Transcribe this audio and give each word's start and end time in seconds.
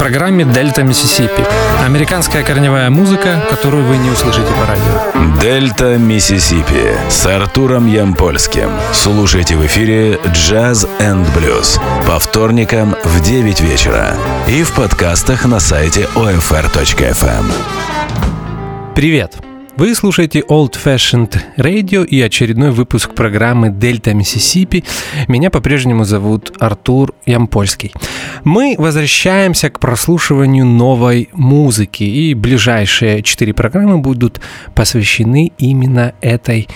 программе 0.00 0.46
«Дельта 0.46 0.82
Миссисипи». 0.82 1.44
Американская 1.84 2.42
корневая 2.42 2.88
музыка, 2.88 3.44
которую 3.50 3.84
вы 3.84 3.98
не 3.98 4.08
услышите 4.08 4.48
по 4.50 4.66
радио. 4.66 5.38
«Дельта 5.42 5.98
Миссисипи» 5.98 6.96
с 7.10 7.26
Артуром 7.26 7.86
Ямпольским. 7.86 8.70
Слушайте 8.94 9.56
в 9.56 9.66
эфире 9.66 10.18
«Джаз 10.32 10.88
энд 11.00 11.28
блюз» 11.36 11.78
по 12.06 12.18
вторникам 12.18 12.96
в 13.04 13.20
9 13.20 13.60
вечера 13.60 14.16
и 14.48 14.62
в 14.62 14.72
подкастах 14.72 15.44
на 15.44 15.60
сайте 15.60 16.08
OFR.FM. 16.14 17.52
Привет! 18.94 19.49
Вы 19.76 19.94
слушаете 19.94 20.40
Old 20.40 20.74
Fashioned 20.82 21.40
Radio 21.56 22.04
и 22.04 22.20
очередной 22.20 22.70
выпуск 22.70 23.14
программы 23.14 23.70
Дельта 23.70 24.12
Миссисипи. 24.12 24.84
Меня 25.28 25.50
по-прежнему 25.50 26.04
зовут 26.04 26.52
Артур 26.58 27.14
Ямпольский. 27.24 27.92
Мы 28.44 28.74
возвращаемся 28.76 29.70
к 29.70 29.78
прослушиванию 29.78 30.66
новой 30.66 31.30
музыки, 31.32 32.02
и 32.02 32.34
ближайшие 32.34 33.22
четыре 33.22 33.54
программы 33.54 33.98
будут 33.98 34.40
посвящены 34.74 35.52
именно 35.56 36.14
этой 36.20 36.68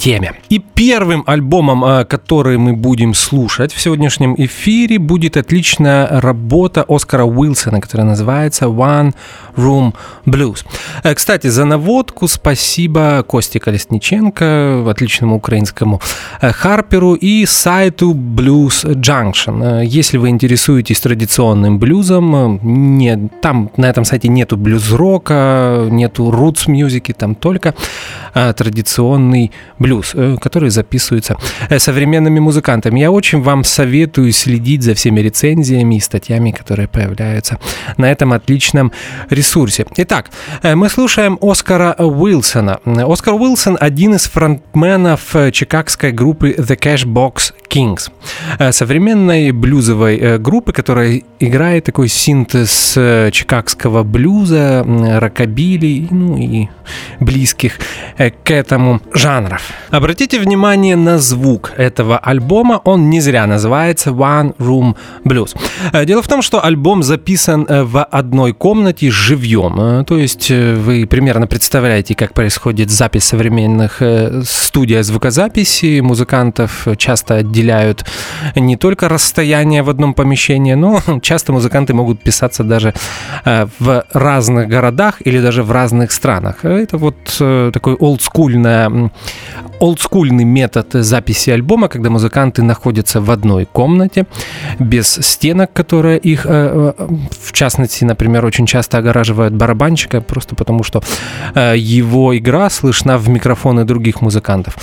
теме. 0.00 0.32
И 0.48 0.58
первым 0.58 1.22
альбомом, 1.26 1.84
э, 1.84 2.04
который 2.04 2.56
мы 2.56 2.72
будем 2.72 3.14
слушать 3.14 3.72
в 3.72 3.80
сегодняшнем 3.80 4.34
эфире, 4.38 4.98
будет 4.98 5.36
отличная 5.36 6.20
работа 6.20 6.84
Оскара 6.88 7.24
Уилсона, 7.24 7.80
которая 7.80 8.06
называется 8.06 8.64
One 8.64 9.12
Room 9.56 9.92
Blues. 10.24 10.64
Э, 11.02 11.14
кстати, 11.14 11.48
за 11.48 11.66
наводку 11.66 12.28
спасибо 12.28 13.22
Косте 13.28 13.60
Колесниченко, 13.60 14.90
отличному 14.90 15.36
украинскому 15.36 16.00
э, 16.40 16.50
Харперу 16.50 17.12
и 17.12 17.44
сайту 17.44 18.14
Blues 18.14 18.84
Junction. 18.84 19.84
Если 19.84 20.16
вы 20.16 20.30
интересуетесь 20.30 21.00
традиционным 21.00 21.78
блюзом, 21.78 22.58
нет, 22.62 23.18
там 23.42 23.70
на 23.76 23.86
этом 23.90 24.04
сайте 24.04 24.28
нету 24.28 24.56
блюз-рока, 24.56 25.88
нету 25.90 26.30
roots 26.30 26.70
музыки, 26.70 27.12
там 27.12 27.34
только 27.34 27.74
традиционный 28.32 29.50
блюз 29.78 29.89
блюз, 29.90 30.12
э, 30.14 30.36
которые 30.40 30.70
записываются 30.70 31.36
э, 31.68 31.78
современными 31.78 32.40
музыкантами. 32.40 33.00
Я 33.00 33.10
очень 33.10 33.42
вам 33.42 33.64
советую 33.64 34.32
следить 34.32 34.82
за 34.82 34.94
всеми 34.94 35.20
рецензиями 35.20 35.96
и 35.96 36.00
статьями, 36.00 36.52
которые 36.52 36.86
появляются 36.86 37.58
на 37.96 38.10
этом 38.10 38.32
отличном 38.32 38.92
ресурсе. 39.30 39.84
Итак, 39.96 40.30
э, 40.62 40.76
мы 40.76 40.88
слушаем 40.88 41.38
Оскара 41.42 41.94
Уилсона. 41.98 42.78
Оскар 42.84 43.34
Уилсон– 43.34 43.76
один 43.80 44.14
из 44.14 44.26
фронтменов 44.26 45.34
чикагской 45.52 46.12
группы 46.12 46.54
The 46.58 46.78
Cashbox 46.78 47.52
Kings, 47.68 48.10
современной 48.72 49.52
блюзовой 49.52 50.38
группы, 50.38 50.72
которая 50.72 51.22
играет 51.40 51.84
такой 51.84 52.08
синтез 52.08 52.98
чикагского 53.32 54.02
блюза, 54.02 54.84
рокобили, 55.20 56.08
ну 56.10 56.36
и 56.36 56.68
близких 57.20 57.78
к 58.16 58.50
этому 58.50 59.00
жанров. 59.14 59.72
Обратите 59.90 60.38
внимание 60.38 60.94
на 60.94 61.18
звук 61.18 61.72
этого 61.76 62.16
альбома, 62.16 62.80
он 62.84 63.10
не 63.10 63.20
зря 63.20 63.46
называется 63.46 64.10
One 64.10 64.54
Room 64.58 64.94
Blues. 65.24 65.56
Э, 65.92 66.04
дело 66.04 66.22
в 66.22 66.28
том, 66.28 66.42
что 66.42 66.64
альбом 66.64 67.02
записан 67.02 67.66
э, 67.68 67.82
в 67.82 68.04
одной 68.04 68.52
комнате 68.52 69.10
живьем, 69.10 69.80
э, 69.80 70.04
то 70.04 70.16
есть 70.16 70.48
вы 70.50 71.06
примерно 71.06 71.48
представляете, 71.48 72.14
как 72.14 72.34
происходит 72.34 72.90
запись 72.90 73.24
современных 73.24 74.00
студий 74.44 75.02
звукозаписи, 75.02 76.00
музыкантов 76.00 76.86
часто 76.96 77.36
отделяют 77.36 78.04
не 78.54 78.76
только 78.76 79.08
расстояние 79.08 79.82
в 79.82 79.90
одном 79.90 80.14
помещении, 80.14 80.74
но 80.74 81.00
часто 81.22 81.52
музыканты 81.52 81.94
могут 81.94 82.22
писаться 82.22 82.62
даже 82.62 82.94
в 83.44 84.04
разных 84.12 84.68
городах 84.68 85.16
или 85.24 85.40
даже 85.40 85.62
в 85.64 85.72
разных 85.72 86.12
странах. 86.12 86.64
Это 86.64 86.96
вот 86.96 87.16
такой 87.72 87.94
олдскульная 87.94 89.10
олдскульный 89.80 90.44
метод 90.44 90.88
записи 90.92 91.50
альбома, 91.50 91.88
когда 91.88 92.10
музыканты 92.10 92.62
находятся 92.62 93.20
в 93.20 93.30
одной 93.30 93.64
комнате, 93.64 94.26
без 94.78 95.08
стенок, 95.08 95.72
которые 95.72 96.18
их, 96.18 96.46
э, 96.46 96.94
э, 96.98 97.06
в 97.40 97.52
частности, 97.52 98.04
например, 98.04 98.44
очень 98.44 98.66
часто 98.66 98.98
огораживают 98.98 99.54
барабанщика, 99.54 100.20
просто 100.20 100.54
потому 100.54 100.84
что 100.84 101.02
э, 101.54 101.74
его 101.76 102.36
игра 102.36 102.70
слышна 102.70 103.18
в 103.18 103.28
микрофоны 103.28 103.84
других 103.84 104.20
музыкантов. 104.20 104.76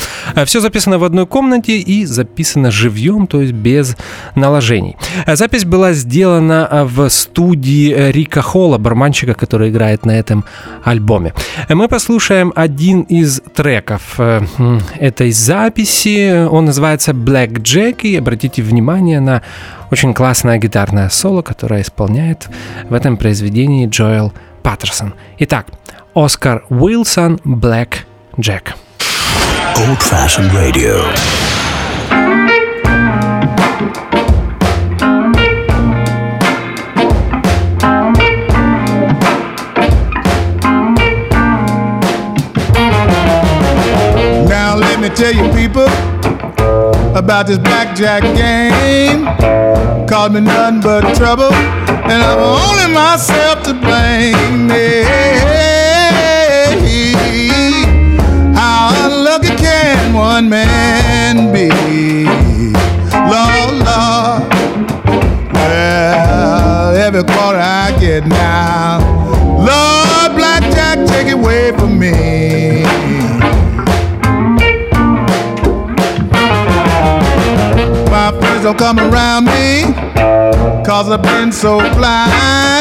Все 0.45 0.59
записано 0.59 0.97
в 0.97 1.03
одной 1.03 1.27
комнате 1.27 1.77
и 1.77 2.05
записано 2.05 2.71
живьем, 2.71 3.27
то 3.27 3.41
есть 3.41 3.53
без 3.53 3.95
наложений. 4.35 4.97
Запись 5.27 5.63
была 5.63 5.93
сделана 5.93 6.87
в 6.91 7.09
студии 7.09 8.11
Рика 8.11 8.41
Холла, 8.41 8.77
барабанщика, 8.77 9.33
который 9.33 9.69
играет 9.69 10.05
на 10.05 10.11
этом 10.11 10.43
альбоме. 10.83 11.33
Мы 11.69 11.87
послушаем 11.87 12.51
один 12.55 13.01
из 13.01 13.41
треков 13.53 14.19
этой 14.99 15.31
записи. 15.31 16.47
Он 16.47 16.65
называется 16.65 17.11
Black 17.11 17.53
Jack, 17.61 18.01
и 18.01 18.15
обратите 18.15 18.61
внимание 18.61 19.19
на 19.19 19.41
очень 19.91 20.13
классное 20.13 20.57
гитарное 20.57 21.09
соло, 21.09 21.41
которое 21.41 21.81
исполняет 21.81 22.47
в 22.89 22.93
этом 22.93 23.17
произведении 23.17 23.87
Джоэл 23.87 24.33
Паттерсон. 24.63 25.13
Итак, 25.39 25.67
Оскар 26.13 26.63
Уилсон, 26.69 27.39
Black 27.45 28.05
Jack. 28.37 28.73
Old 29.77 29.99
Fashioned 29.99 30.51
Radio. 30.53 31.03
Tell 45.17 45.33
you 45.33 45.51
people 45.51 45.87
about 47.17 47.47
this 47.47 47.57
blackjack 47.57 48.21
game. 48.37 49.25
Caused 50.07 50.33
me 50.33 50.41
nothing 50.41 50.79
but 50.79 51.15
trouble, 51.15 51.51
and 51.51 52.21
I'm 52.21 52.37
only 52.37 52.93
myself 52.93 53.63
to 53.63 53.73
blame. 53.73 54.69
Hey, 54.69 55.41
how 58.53 58.91
unlucky 59.07 59.55
can 59.55 60.13
one 60.13 60.47
man 60.49 61.51
be? 61.51 61.56
Come 78.77 78.99
around 78.99 79.45
me, 79.45 79.81
cause 80.85 81.09
I've 81.09 81.23
been 81.23 81.51
so 81.51 81.79
blind. 81.95 82.76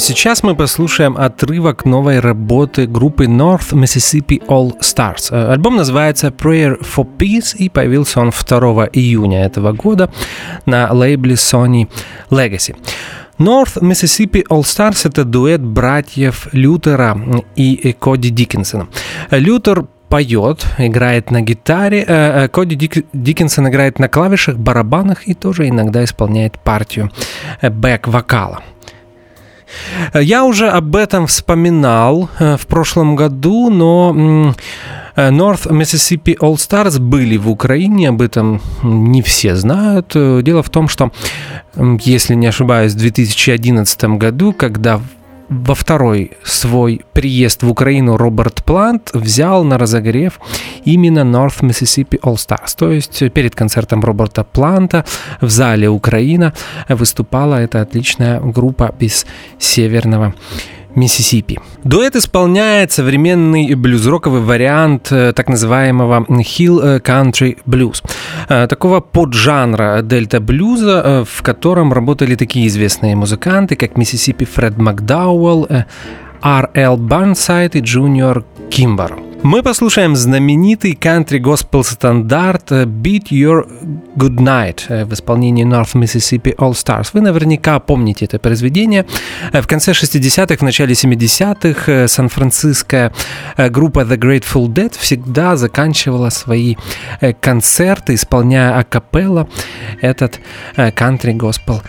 Сейчас 0.00 0.42
мы 0.42 0.56
послушаем 0.56 1.16
отрывок 1.16 1.84
новой 1.84 2.20
работы 2.20 2.86
группы 2.86 3.26
North 3.26 3.72
Mississippi 3.72 4.44
All 4.46 4.72
Stars. 4.80 5.28
Э, 5.30 5.52
Альбом 5.52 5.76
называется 5.76 6.28
Prayer 6.28 6.80
for 6.80 7.06
Peace 7.18 7.54
и 7.56 7.68
появился 7.68 8.20
он 8.20 8.30
2 8.30 8.88
июня 8.92 9.44
этого 9.44 9.72
года 9.72 10.10
на 10.66 10.92
лейбле 10.92 11.34
Sony 11.34 11.88
Legacy. 12.30 12.76
North 13.38 13.80
Mississippi 13.80 14.44
All 14.48 14.62
Stars— 14.62 15.02
это 15.04 15.24
дуэт 15.24 15.60
братьев 15.60 16.48
Лютера 16.52 17.16
и 17.56 17.94
Коди 17.98 18.30
Диккенсона. 18.30 18.88
Лютер 19.30 19.86
поет, 20.10 20.66
играет 20.78 21.30
на 21.30 21.40
гитаре, 21.40 22.04
э, 22.06 22.44
э, 22.44 22.48
Коди 22.48 22.74
Дик, 22.74 23.06
Диккенсон 23.12 23.68
играет 23.68 23.98
на 23.98 24.08
клавишах, 24.08 24.56
барабанах 24.56 25.28
и 25.28 25.34
тоже 25.34 25.68
иногда 25.68 26.02
исполняет 26.04 26.58
партию 26.58 27.10
э, 27.62 27.70
бэк-вокала. 27.70 28.60
Я 30.14 30.44
уже 30.44 30.68
об 30.68 30.96
этом 30.96 31.26
вспоминал 31.26 32.28
э, 32.38 32.56
в 32.56 32.66
прошлом 32.66 33.16
году, 33.16 33.70
но 33.70 34.54
э, 35.16 35.30
North 35.30 35.66
Mississippi 35.70 36.36
All 36.38 36.54
Stars 36.54 36.98
были 36.98 37.36
в 37.36 37.48
Украине, 37.48 38.08
об 38.08 38.22
этом 38.22 38.60
не 38.82 39.22
все 39.22 39.56
знают. 39.56 40.12
Э, 40.14 40.40
Дело 40.42 40.62
в 40.62 40.70
том, 40.70 40.88
что, 40.88 41.12
если 41.76 42.34
не 42.34 42.46
ошибаюсь, 42.46 42.92
в 42.92 42.98
2011 42.98 44.04
году, 44.18 44.52
когда 44.52 45.00
во 45.50 45.74
второй 45.74 46.32
свой 46.44 47.00
приезд 47.12 47.64
в 47.64 47.70
Украину 47.70 48.16
Роберт 48.16 48.64
Плант 48.64 49.10
взял 49.12 49.64
на 49.64 49.78
разогрев 49.78 50.40
именно 50.84 51.20
North 51.20 51.60
Mississippi 51.60 52.20
All 52.20 52.36
Stars. 52.36 52.76
То 52.78 52.92
есть 52.92 53.32
перед 53.32 53.56
концертом 53.56 54.00
Роберта 54.00 54.44
Планта 54.44 55.04
в 55.40 55.50
зале 55.50 55.88
Украина 55.88 56.54
выступала 56.88 57.56
эта 57.56 57.80
отличная 57.80 58.40
группа 58.40 58.94
из 59.00 59.26
северного 59.58 60.34
Миссисипи. 60.94 61.58
Дуэт 61.84 62.16
исполняет 62.16 62.92
современный 62.92 63.74
блюз-роковый 63.74 64.40
вариант 64.40 65.12
э, 65.12 65.32
так 65.32 65.48
называемого 65.48 66.24
Hill 66.28 66.80
э, 66.82 66.98
Country 66.98 67.58
Blues, 67.66 68.02
э, 68.48 68.66
такого 68.66 69.00
поджанра 69.00 70.02
дельта-блюза, 70.02 71.24
в 71.24 71.42
котором 71.42 71.92
работали 71.92 72.34
такие 72.34 72.66
известные 72.66 73.16
музыканты, 73.16 73.76
как 73.76 73.96
Миссисипи 73.96 74.44
Фред 74.44 74.76
Макдауэлл, 74.76 75.68
R.L. 76.42 76.96
Барнсайд 76.96 77.76
и 77.76 77.80
Джуниор 77.80 78.44
Кимбар. 78.70 79.29
Мы 79.42 79.62
послушаем 79.62 80.16
знаменитый 80.16 80.94
кантри-госпел 80.94 81.82
стандарт 81.82 82.72
э, 82.72 82.84
Beat 82.84 83.28
Your 83.30 83.66
Good 84.14 84.36
Night 84.36 84.82
э, 84.90 85.06
в 85.06 85.14
исполнении 85.14 85.64
North 85.66 85.94
Mississippi 85.94 86.54
All 86.56 86.72
Stars. 86.72 87.08
Вы 87.14 87.22
наверняка 87.22 87.78
помните 87.80 88.26
это 88.26 88.38
произведение. 88.38 89.06
Э, 89.52 89.62
В 89.62 89.66
конце 89.66 89.92
60-х, 89.92 90.56
в 90.56 90.62
начале 90.62 90.92
70-х 90.92 91.90
э, 91.90 92.06
сан-франциская 92.06 93.14
э, 93.56 93.70
группа 93.70 94.00
The 94.00 94.18
Grateful 94.18 94.66
Dead 94.68 94.94
всегда 94.98 95.56
заканчивала 95.56 96.28
свои 96.28 96.76
концерты, 97.40 98.14
исполняя 98.14 98.78
акапелла 98.78 99.48
этот 100.02 100.38
э, 100.76 100.92
кантри-госпел 100.92 101.82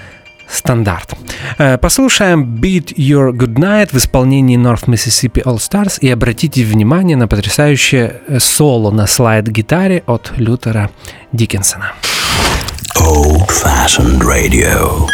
стандарт. 0.52 1.16
Э, 1.58 1.78
Послушаем 1.78 2.56
Beat 2.62 2.96
Your 2.96 3.32
Good 3.32 3.56
Night 3.56 3.90
в 3.92 3.98
исполнении 3.98 4.58
North 4.58 4.86
Mississippi 4.86 5.44
All 5.44 5.58
Stars 5.58 6.00
и 6.02 6.10
обратите 6.10 6.64
внимание 6.64 7.18
на 7.18 7.28
потрясающее 7.28 8.22
э, 8.28 8.40
соло 8.40 8.92
на 8.92 9.08
слайд-гитаре 9.08 10.04
от 10.06 10.34
Лютера 10.38 10.90
Диккенсона. 11.32 11.94
Old 12.98 13.50
fashioned 13.50 14.22
radio. 14.22 15.08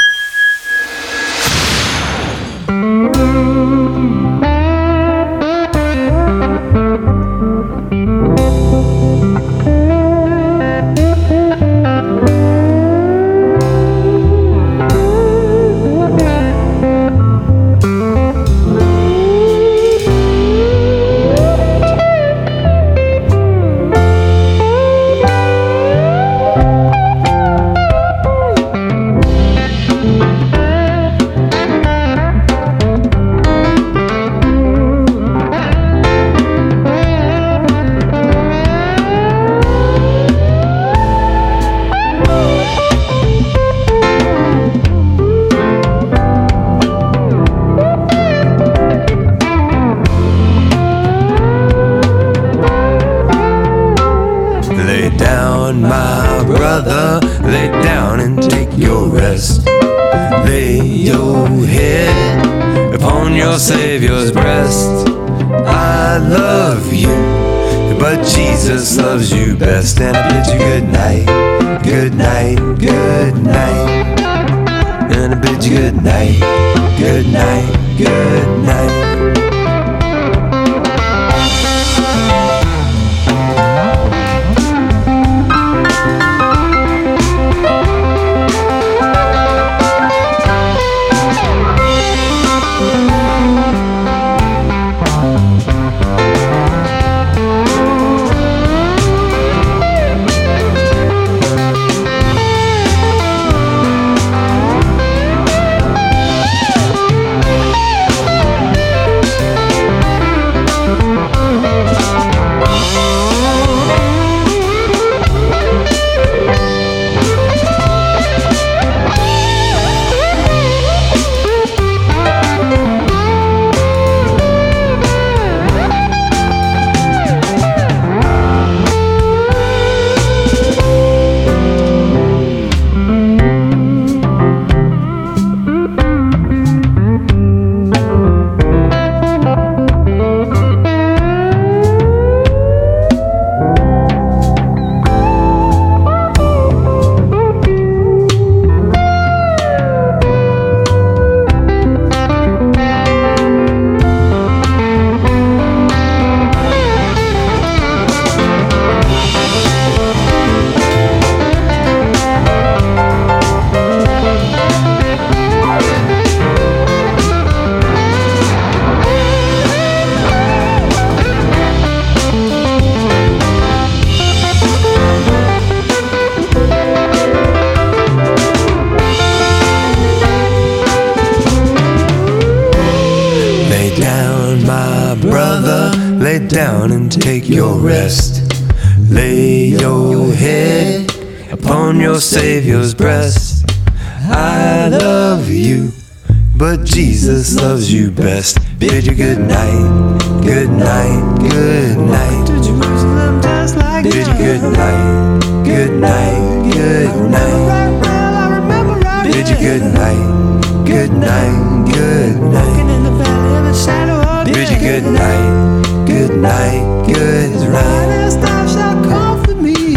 Good 214.98 215.14
night, 215.14 216.08
good 216.08 216.38
night, 216.38 217.06
good 217.06 217.52
night. 217.70 218.08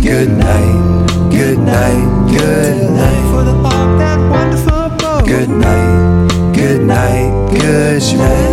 Good 0.02 0.28
night, 0.28 1.30
good 1.30 1.58
night, 1.58 2.28
good 2.28 2.90
night. 2.90 3.30
For 3.32 3.42
the 3.44 3.54
ark 3.64 3.98
that 3.98 4.18
wonderful 4.30 4.98
boat. 4.98 5.26
Good 5.26 5.48
night, 5.48 6.52
good 6.52 6.82
night, 6.82 7.48
good 7.50 8.02
night. 8.18 8.49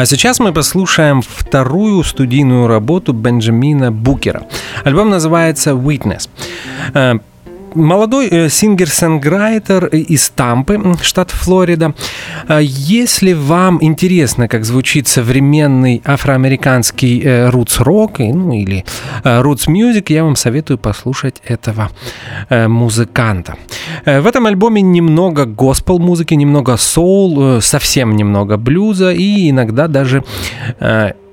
А 0.00 0.06
сейчас 0.06 0.38
мы 0.38 0.52
послушаем 0.52 1.22
вторую 1.22 2.04
студийную 2.04 2.68
работу 2.68 3.12
Бенджамина 3.12 3.90
Букера. 3.90 4.46
Альбом 4.84 5.10
называется 5.10 5.70
«Witness». 5.70 6.28
Э, 6.94 7.14
молодой 7.74 8.28
э, 8.28 8.48
сингер-сенграйтер 8.48 9.86
из 9.86 10.30
Тампы, 10.30 10.80
штат 11.02 11.32
Флорида. 11.32 11.94
Э, 12.48 12.60
если 12.62 13.32
вам 13.32 13.78
интересно, 13.80 14.48
как 14.48 14.64
звучит 14.64 15.06
современный 15.08 16.02
афроамериканский 16.04 17.48
рутс-рок, 17.50 18.18
ну 18.18 18.52
или 18.52 18.84
рутс-мюзик, 19.24 20.10
я 20.10 20.24
вам 20.24 20.36
советую 20.36 20.78
послушать 20.78 21.42
этого 21.44 21.90
музыканта. 22.50 23.56
В 24.04 24.26
этом 24.26 24.46
альбоме 24.46 24.82
немного 24.82 25.44
госпел-музыки, 25.44 26.34
немного 26.34 26.76
соул, 26.76 27.60
совсем 27.60 28.16
немного 28.16 28.56
блюза 28.56 29.12
и 29.12 29.50
иногда 29.50 29.88
даже 29.88 30.22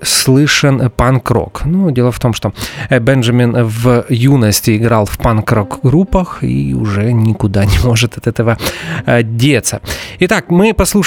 слышен 0.01 0.89
панк-рок. 0.89 1.61
Ну, 1.65 1.91
дело 1.91 2.11
в 2.11 2.19
том, 2.19 2.33
что 2.33 2.53
Бенджамин 2.89 3.55
в 3.63 4.05
юности 4.09 4.77
играл 4.77 5.05
в 5.05 5.17
панк-рок 5.17 5.79
группах 5.83 6.43
и 6.43 6.73
уже 6.73 7.11
никуда 7.11 7.65
не 7.65 7.79
может 7.83 8.17
от 8.17 8.27
этого 8.27 8.57
э, 9.05 9.23
деться. 9.23 9.81
Итак, 10.19 10.49
мы 10.49 10.73
послушаем 10.73 11.04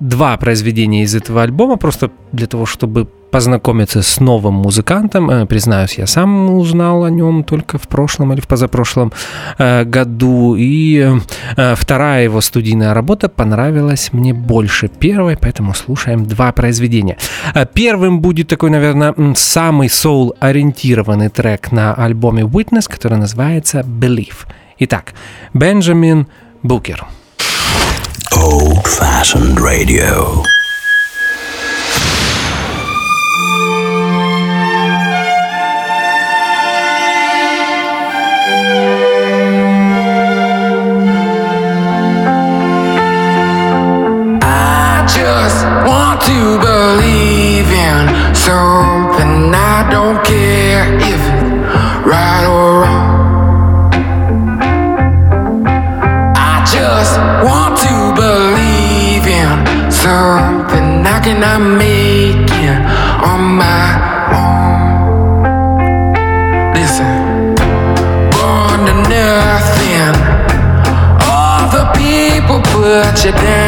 два 0.00 0.36
произведения 0.36 1.02
из 1.02 1.14
этого 1.14 1.42
альбома, 1.42 1.76
просто 1.76 2.10
для 2.32 2.46
того, 2.46 2.66
чтобы 2.66 3.08
познакомиться 3.32 4.02
с 4.02 4.20
новым 4.20 4.54
музыкантом. 4.54 5.30
Э, 5.30 5.46
признаюсь, 5.46 5.98
я 5.98 6.06
сам 6.06 6.54
узнал 6.54 7.04
о 7.04 7.10
нем 7.10 7.44
только 7.44 7.78
в 7.78 7.88
прошлом 7.88 8.32
или 8.32 8.40
в 8.40 8.46
позапрошлом 8.46 9.12
э, 9.58 9.84
году. 9.84 10.54
И 10.54 11.18
э, 11.56 11.74
вторая 11.74 12.24
его 12.24 12.40
студийная 12.40 12.94
работа 12.94 13.28
понравилась 13.28 14.12
мне 14.12 14.34
больше 14.34 14.88
первой, 14.88 15.36
поэтому 15.36 15.74
слушаем 15.74 16.26
два 16.26 16.52
произведения. 16.52 17.16
Первым 17.72 18.20
будет 18.20 18.48
такой, 18.48 18.70
наверное, 18.70 19.14
самый 19.34 19.88
соул-ориентированный 19.88 21.30
трек 21.30 21.72
на 21.72 21.94
альбоме 21.94 22.42
Witness, 22.42 22.88
который 22.88 23.18
называется 23.18 23.80
Believe. 23.80 24.46
Итак, 24.78 25.14
Бенджамин 25.54 26.26
Букер. 26.62 27.06
Old 28.36 28.86
Fashioned 28.86 29.60
Radio. 29.60 30.42
can 61.32 61.42
I 61.44 61.56
make 61.56 62.50
it 62.68 62.80
on 63.30 63.40
my 63.62 63.88
own? 64.36 64.84
Listen, 66.74 67.54
born 68.32 68.80
to 68.88 68.94
nothing, 69.08 70.14
all 71.30 71.62
the 71.76 71.84
people 71.96 72.60
put 72.72 73.24
you 73.24 73.32
down. 73.32 73.61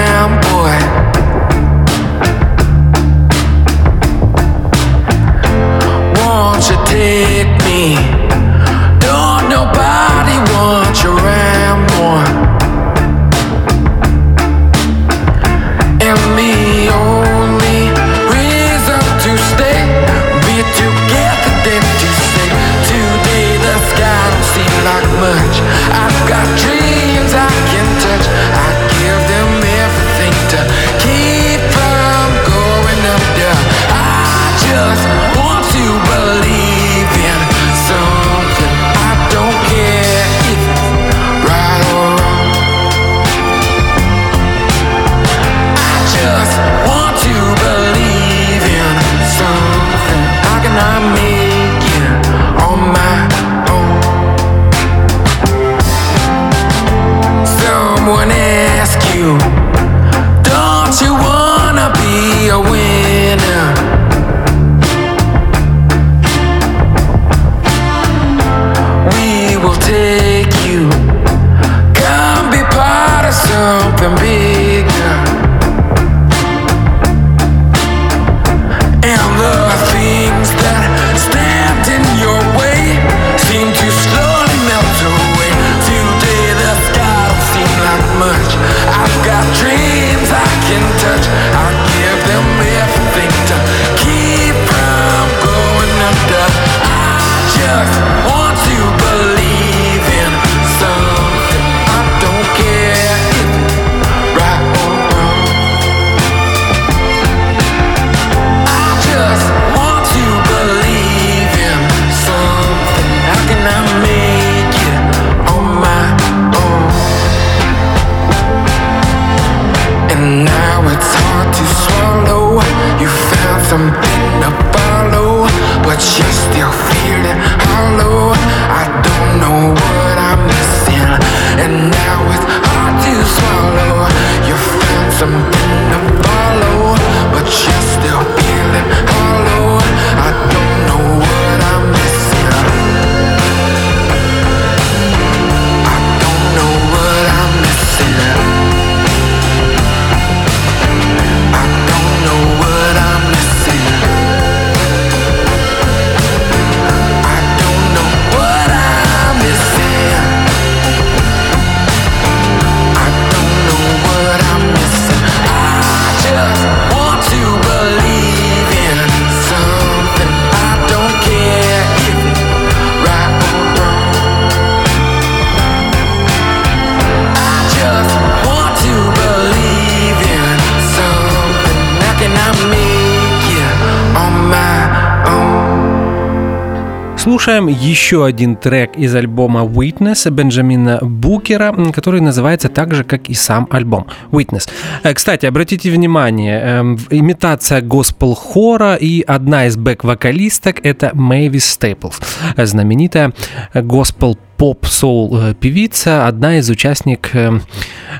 Еще 187.85 188.25
один 188.25 188.57
трек 188.57 188.97
из 188.97 189.14
альбома 189.14 189.61
Witness 189.61 190.31
Бенджамина 190.31 191.01
Букера, 191.03 191.75
который 191.92 192.20
называется 192.20 192.68
так 192.68 192.94
же, 192.94 193.05
как 193.05 193.29
и 193.29 193.35
сам 193.35 193.68
альбом 193.70 194.07
Witness. 194.31 194.70
Э, 195.03 195.12
Кстати, 195.12 195.44
обратите 195.44 195.90
внимание, 195.90 196.61
эм, 196.61 196.99
имитация 197.11 197.83
госпел-хора 197.83 198.94
и 198.94 199.23
одна 199.23 199.66
из 199.66 199.77
бэк-вокалисток– 199.77 200.81
это 200.83 201.11
Мэйвис 201.12 201.66
Стейплс, 201.73 202.20
знаменитая 202.57 203.33
госпел 203.75 204.38
поп-соул 204.57 205.37
э, 205.37 205.55
певица, 205.55 206.27
одна 206.27 206.59
из 206.59 206.70
участник 206.70 207.31
э, 207.35 207.59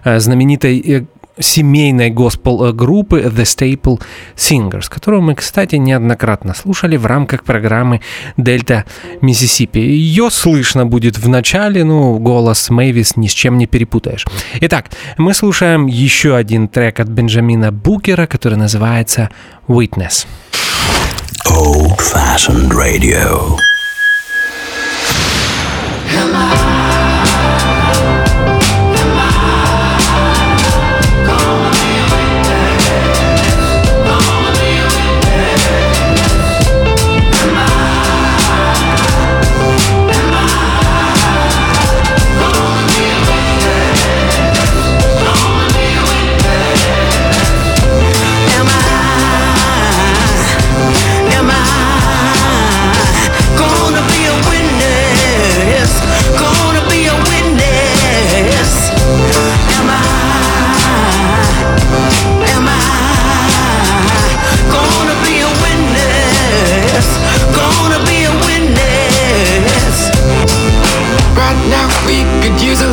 э, 0.05 0.19
знаменитой 0.19 1.07
семейной 1.39 2.11
госпел-группы 2.11 3.21
The 3.23 3.43
Staple 3.43 4.01
Singers, 4.37 4.89
которую 4.89 5.23
мы, 5.23 5.35
кстати, 5.35 5.77
неоднократно 5.77 6.55
слушали 6.55 6.97
в 6.97 7.07
рамках 7.07 7.45
программы 7.45 8.01
Дельта 8.37 8.85
Миссисипи. 9.21 9.79
Ее 9.79 10.31
слышно 10.31 10.87
будет 10.87 11.19
в 11.19 11.29
начале, 11.29 11.85
ну, 11.85 12.19
голос 12.19 12.71
Мэйвис 12.71 13.17
ни 13.17 13.27
с 13.27 13.33
чем 13.33 13.59
не 13.59 13.67
перепутаешь. 13.67 14.25
Итак, 14.61 14.91
мы 15.19 15.35
слушаем 15.35 15.87
еще 15.87 16.37
один 16.37 16.69
трек 16.69 17.01
от 17.01 17.09
Бенджамина 17.09 17.73
Букера, 17.73 18.27
который 18.27 18.59
называется 18.59 19.31
Witness. 19.69 20.27
Old 21.49 21.99
Fashioned 21.99 22.71
Radio. 22.71 23.57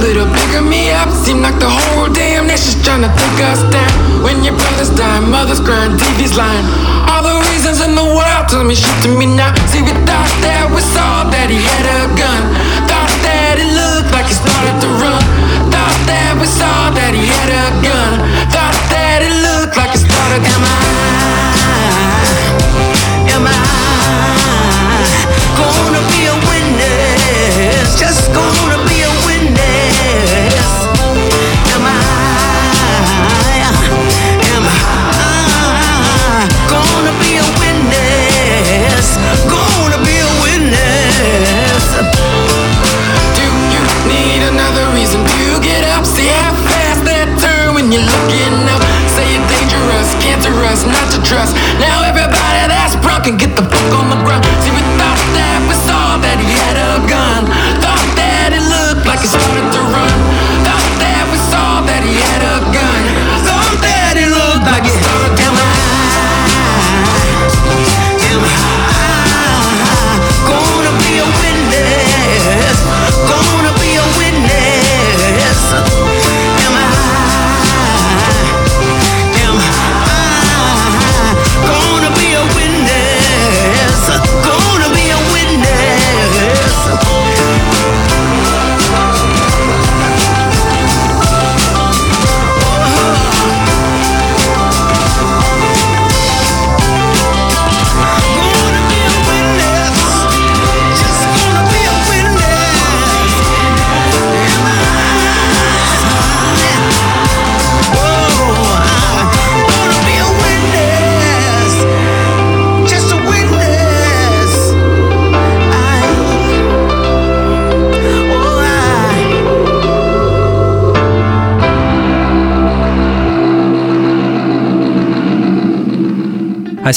Little 0.01 0.25
bigger 0.25 0.65
me 0.65 0.89
up. 0.89 1.09
Seem 1.13 1.41
like 1.45 1.57
the 1.61 1.69
whole 1.69 2.09
damn 2.09 2.47
nation's 2.49 2.81
trying 2.83 3.05
to 3.05 3.11
take 3.13 3.39
us 3.45 3.61
down. 3.69 3.93
When 4.25 4.43
your 4.43 4.57
brothers 4.57 4.89
die, 4.97 5.21
mothers 5.21 5.61
crying, 5.61 5.93
TV's 5.93 6.35
lying. 6.35 6.65
All 7.05 7.21
the 7.21 7.37
reasons 7.53 7.79
in 7.85 7.93
the 7.93 8.03
world 8.03 8.45
tell 8.49 8.65
me 8.65 8.73
shit 8.73 8.97
to 9.05 9.09
me 9.13 9.29
now. 9.29 9.53
See, 9.69 9.85
we 9.85 9.93
thought 10.09 10.33
that 10.41 10.65
we 10.73 10.81
saw 10.81 11.29
that 11.29 11.47
he 11.53 11.61
had 11.61 11.85
a 11.85 12.01
gun. 12.17 12.41
Thought 12.89 13.13
that 13.21 13.61
it 13.61 13.69
looked 13.77 14.09
like 14.09 14.25
he 14.25 14.35
started 14.35 14.75
to 14.81 14.89
run. 14.97 15.21
Thought 15.69 15.97
that 16.09 16.33
we 16.41 16.47
saw 16.49 16.89
that 16.97 17.13
he 17.13 17.21
had 17.21 17.49
a 17.53 17.67
gun. 17.85 18.13
Thought 18.49 18.77
that 18.89 19.21
it 19.21 19.35
looked 19.45 19.77
like 19.77 19.93
he 19.93 20.01
started 20.01 20.41
to 20.41 20.53
run. 20.57 21.10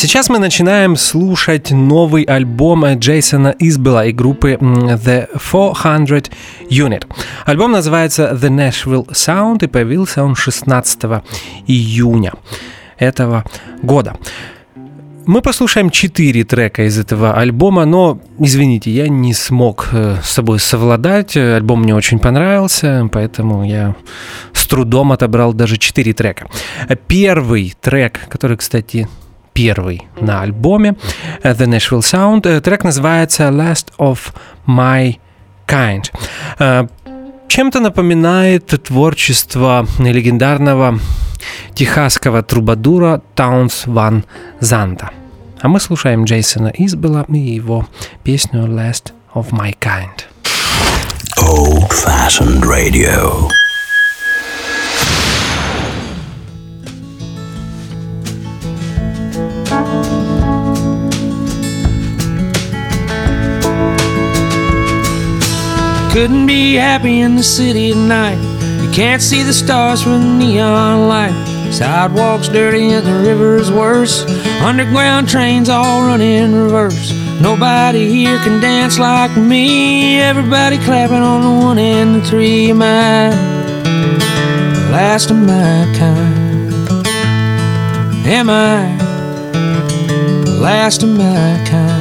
Сейчас 0.04 0.28
мы 0.28 0.38
начинаем 0.38 0.96
слушать 0.96 1.70
новый 1.70 2.24
альбом 2.24 2.84
Джейсона 2.98 3.54
Избела 3.58 4.04
и 4.04 4.12
группы 4.12 4.58
The 4.60 5.28
400 5.38 6.30
Unit. 6.68 7.06
Альбом 7.46 7.72
называется 7.72 8.38
The 8.38 8.50
Nashville 8.50 9.08
Sound 9.12 9.64
и 9.64 9.66
появился 9.66 10.22
он 10.22 10.34
16 10.34 11.22
июня 11.66 12.34
этого 12.98 13.44
года. 13.82 14.18
Мы 15.24 15.40
послушаем 15.40 15.88
четыре 15.88 16.44
трека 16.44 16.86
из 16.86 16.98
этого 16.98 17.32
альбома, 17.32 17.86
но, 17.86 18.20
извините, 18.38 18.90
я 18.90 19.08
не 19.08 19.32
смог 19.32 19.88
э, 19.92 20.16
с 20.22 20.28
собой 20.28 20.58
совладать. 20.58 21.34
Альбом 21.34 21.80
мне 21.80 21.94
очень 21.94 22.18
понравился, 22.18 23.08
поэтому 23.10 23.64
я 23.64 23.94
с 24.52 24.66
трудом 24.66 25.12
отобрал 25.12 25.54
даже 25.54 25.78
четыре 25.78 26.12
трека. 26.12 26.46
Первый 27.08 27.74
трек, 27.80 28.20
который, 28.28 28.58
кстати, 28.58 29.08
первый 29.54 30.02
на 30.20 30.42
альбоме 30.42 30.96
э, 31.42 31.52
The 31.52 31.66
Nashville 31.66 32.00
Sound, 32.00 32.46
э, 32.46 32.60
трек 32.60 32.84
называется 32.84 33.44
Last 33.44 33.86
of 33.98 34.18
My 34.66 35.16
Kind. 35.66 36.04
Э, 36.58 36.86
Чем-то 37.48 37.80
напоминает 37.80 38.66
творчество 38.82 39.86
легендарного 39.98 40.98
техасского 41.74 42.42
трубадура 42.42 43.22
Таунс 43.34 43.86
Ван 43.86 44.24
Занта. 44.60 45.10
А 45.60 45.68
мы 45.68 45.80
слушаем 45.80 46.24
Джейсона 46.24 46.72
Избела 46.76 47.24
и 47.28 47.38
его 47.38 47.86
песню 48.24 48.66
Last 48.66 49.12
of 49.34 49.50
My 49.50 49.74
Kind. 49.78 50.24
Old 51.38 51.90
fashioned 51.92 52.64
radio. 52.64 53.48
Couldn't 66.14 66.46
be 66.46 66.74
happy 66.74 67.22
in 67.22 67.34
the 67.34 67.42
city 67.42 67.90
at 67.90 67.96
night. 67.96 68.38
You 68.80 68.88
can't 68.92 69.20
see 69.20 69.42
the 69.42 69.52
stars 69.52 70.00
from 70.00 70.20
the 70.20 70.46
neon 70.46 71.08
light. 71.08 71.34
Sidewalks 71.72 72.46
dirty 72.46 72.92
and 72.92 73.04
the 73.04 73.28
river's 73.28 73.68
worse. 73.68 74.24
Underground 74.62 75.28
trains 75.28 75.68
all 75.68 76.02
run 76.02 76.20
in 76.20 76.54
reverse. 76.54 77.12
Nobody 77.40 78.08
here 78.08 78.38
can 78.44 78.60
dance 78.60 78.96
like 78.96 79.36
me. 79.36 80.20
Everybody 80.20 80.78
clapping 80.78 81.16
on 81.16 81.42
the 81.42 81.64
one 81.66 81.78
and 81.78 82.14
the 82.14 82.24
three. 82.24 82.70
of 82.70 82.76
My 82.76 83.30
last 84.92 85.32
of 85.32 85.36
my 85.36 85.92
kind. 85.98 87.08
Am 88.24 88.48
I 88.48 88.96
the 90.44 90.60
last 90.62 91.02
of 91.02 91.08
my 91.08 91.64
kind? 91.68 91.93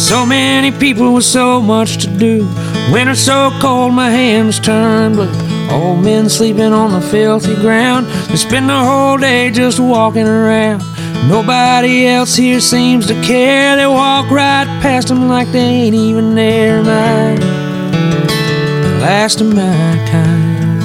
So 0.00 0.26
many 0.26 0.72
people 0.72 1.14
with 1.14 1.24
so 1.24 1.60
much 1.60 1.98
to 1.98 2.06
do. 2.08 2.48
Winter 2.90 3.14
so 3.14 3.50
cold, 3.60 3.92
my 3.92 4.10
hands 4.10 4.58
turn 4.58 5.12
blue. 5.12 5.30
Old 5.70 6.02
men 6.02 6.28
sleeping 6.28 6.72
on 6.72 6.92
the 6.92 7.00
filthy 7.00 7.54
ground. 7.54 8.06
They 8.28 8.36
spend 8.36 8.68
the 8.68 8.78
whole 8.78 9.18
day 9.18 9.50
just 9.50 9.78
walking 9.78 10.26
around. 10.26 10.82
Nobody 11.28 12.06
else 12.06 12.34
here 12.34 12.60
seems 12.60 13.06
to 13.06 13.14
care. 13.22 13.76
They 13.76 13.86
walk 13.86 14.30
right 14.30 14.66
past 14.82 15.08
them 15.08 15.28
like 15.28 15.52
they 15.52 15.60
ain't 15.60 15.94
even 15.94 16.34
there. 16.34 16.82
My 16.82 17.34
last 19.00 19.40
of 19.40 19.54
my 19.54 20.08
kind. 20.10 20.82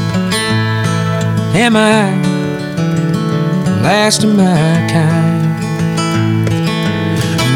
Am 1.56 1.76
I 1.76 2.12
last 3.82 4.24
of 4.24 4.36
my 4.36 4.88
kind? 4.92 5.35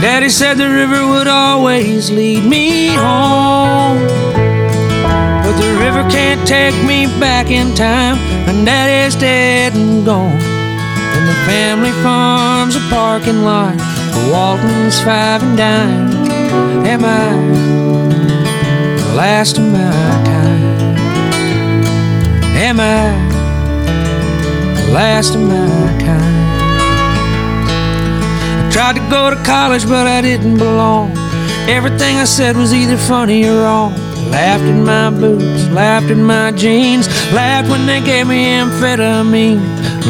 Daddy 0.01 0.29
said 0.29 0.53
the 0.53 0.69
river 0.69 1.05
would 1.09 1.27
always 1.27 2.09
lead 2.09 2.45
me 2.45 2.87
home. 2.87 3.99
But 5.43 5.57
the 5.59 5.75
river 5.77 6.09
can't 6.09 6.47
take 6.47 6.73
me 6.87 7.05
back 7.19 7.51
in 7.51 7.75
time. 7.75 8.15
And 8.47 8.65
Daddy's 8.65 9.19
dead 9.19 9.75
and 9.75 10.05
gone. 10.05 10.39
And 10.39 11.27
the 11.27 11.33
family 11.45 11.91
farm's 12.01 12.77
a 12.77 12.79
parking 12.89 13.43
lot 13.43 13.75
for 14.13 14.31
Walton's 14.31 15.01
five 15.01 15.43
and 15.43 15.57
dime. 15.57 16.13
Am 16.85 17.03
I 17.03 17.33
the 19.03 19.15
last 19.15 19.57
of 19.57 19.65
my 19.65 19.91
kind? 20.23 20.97
Am 22.55 22.79
I 22.79 23.11
the 24.81 24.93
last 24.93 25.35
of 25.35 25.41
my 25.41 25.97
kind? 25.99 26.38
Tried 28.71 28.95
to 28.95 29.09
go 29.09 29.29
to 29.29 29.43
college, 29.43 29.85
but 29.87 30.05
I 30.07 30.21
didn't 30.21 30.57
belong. 30.57 31.11
Everything 31.67 32.17
I 32.17 32.25
said 32.25 32.55
was 32.55 32.73
either 32.73 32.97
funny 32.97 33.45
or 33.45 33.61
wrong. 33.63 33.93
Laughed 34.29 34.63
at 34.63 34.75
my 34.75 35.09
boots, 35.09 35.67
laughed 35.69 36.11
at 36.11 36.17
my 36.17 36.51
jeans, 36.51 37.07
laughed 37.33 37.69
when 37.69 37.85
they 37.87 37.99
gave 37.99 38.27
me 38.27 38.45
amphetamine. 38.45 39.59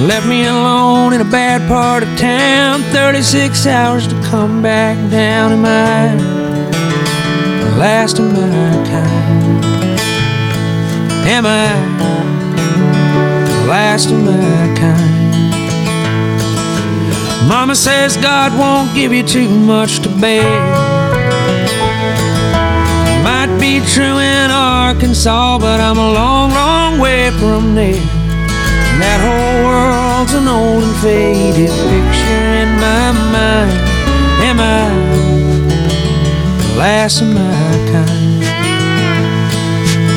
Left 0.08 0.28
me 0.28 0.46
alone 0.46 1.14
in 1.14 1.22
a 1.22 1.30
bad 1.32 1.68
part 1.68 2.04
of 2.04 2.10
town. 2.18 2.82
36 2.92 3.66
hours 3.66 4.08
to 4.08 4.16
come 4.24 4.62
back 4.62 4.98
down. 5.10 5.52
Am 5.54 5.66
I 5.66 6.16
the 7.64 7.78
last 7.78 8.20
of 8.20 8.26
my 8.32 8.72
kind? 8.92 9.66
Am 11.28 11.46
I 11.46 11.68
the 13.48 13.68
last 13.68 14.12
of 14.12 14.20
my 14.20 14.76
kind? 14.78 15.19
Mama 17.48 17.76
says 17.76 18.18
God 18.18 18.58
won't 18.58 18.94
give 18.94 19.14
you 19.14 19.24
too 19.24 19.50
much 19.50 20.00
to 20.00 20.10
bear. 20.10 20.44
Might 23.24 23.58
be 23.60 23.80
true 23.80 24.18
in 24.18 24.52
Arkansas, 24.52 25.60
but 25.60 25.80
I'm 25.80 25.98
a 25.98 26.12
long, 26.12 26.52
long 26.52 27.00
way 27.00 27.32
from 27.32 27.76
there. 27.76 28.02
That 29.00 29.20
whole 29.24 29.64
world's 29.66 30.34
an 30.34 30.48
old 30.48 30.84
and 30.84 30.96
faded 30.98 31.70
picture 31.70 32.50
in 32.64 32.70
my 32.76 33.12
mind. 33.32 33.72
Am 34.44 34.60
I 34.60 34.90
the 36.62 36.78
last 36.78 37.22
of 37.22 37.28
my 37.28 37.72
kind? 37.92 38.44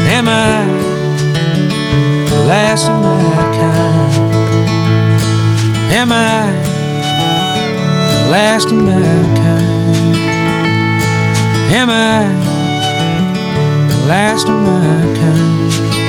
Am 0.09 0.29
I 0.29 0.67
the 2.29 2.41
last 2.47 2.89
of 2.89 3.01
my 3.01 3.35
kind? 3.57 4.13
Am 5.95 6.11
I? 6.11 6.72
Last 8.31 8.67
of 8.67 8.79
my 8.79 8.93
kind? 9.37 10.17
Am 11.73 11.89
I 11.91 12.25
the 13.89 14.07
last 14.07 14.49
of 14.49 14.55
my 14.55 15.15
kind? 15.19 16.02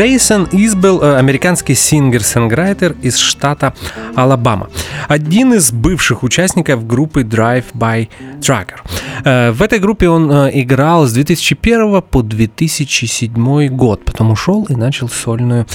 Джейсон 0.00 0.48
Избел– 0.50 1.02
американский 1.18 1.74
сингер-сенграйтер 1.74 2.96
из 3.02 3.18
штата 3.18 3.74
Алабама. 4.16 4.70
Один 5.08 5.52
из 5.52 5.72
бывших 5.72 6.22
участников 6.22 6.86
группы 6.86 7.20
Drive 7.20 7.64
By 7.74 8.08
Trucker. 8.40 8.79
Э, 9.24 9.50
В 9.50 9.62
этой 9.62 9.78
группе 9.78 10.08
он 10.08 10.30
э, 10.30 10.50
играл 10.62 11.06
с 11.06 11.12
2001 11.12 12.02
по 12.02 12.22
2007 12.22 13.68
год, 13.68 14.04
потом 14.04 14.30
ушел 14.30 14.64
и 14.64 14.74
начал 14.74 15.08
сольную 15.08 15.66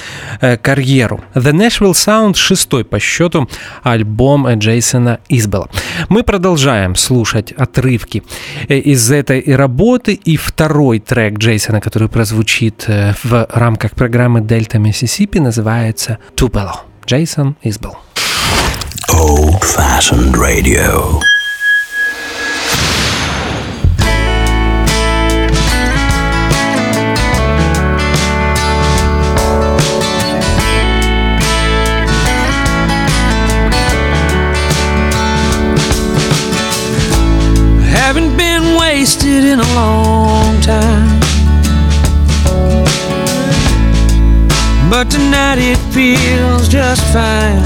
э, 0.41 0.57
карьеру. 0.57 1.21
The 1.33 1.51
Nashville 1.51 1.91
Sound– 1.91 2.33
шестой 2.35 2.83
по 2.83 2.99
счету 2.99 3.49
альбом 3.83 4.47
Джейсона 4.59 5.19
Избела. 5.29 5.69
Мы 6.09 6.23
продолжаем 6.23 6.95
слушать 6.95 7.51
отрывки 7.51 8.23
из 8.67 9.11
этой 9.11 9.43
работы 9.55 10.13
и 10.13 10.37
второй 10.37 10.99
трек 10.99 11.37
Джейсона, 11.37 11.81
который 11.81 12.09
прозвучит 12.09 12.87
в 13.23 13.47
рамках 13.53 13.91
программы 13.91 14.41
Дельта 14.41 14.79
Миссисипи, 14.79 15.39
называется 15.39 16.17
Tupelo. 16.35 16.75
Джейсон 17.05 17.55
Избел. 17.63 17.97
Old 19.11 19.61
Fashioned 19.61 20.33
Radio. 20.35 21.21
Tonight 45.55 45.71
it 45.71 45.77
feels 45.93 46.67
just 46.67 47.01
fine. 47.13 47.61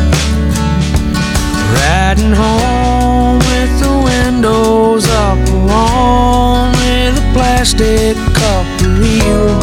Riding 1.73 2.33
home 2.33 3.39
with 3.39 3.79
the 3.79 4.01
windows 4.03 5.07
up, 5.09 5.37
along 5.49 6.71
with 6.73 7.17
a 7.17 7.31
plastic 7.33 8.15
cup 8.33 8.65
of 8.81 8.99
real 8.99 9.58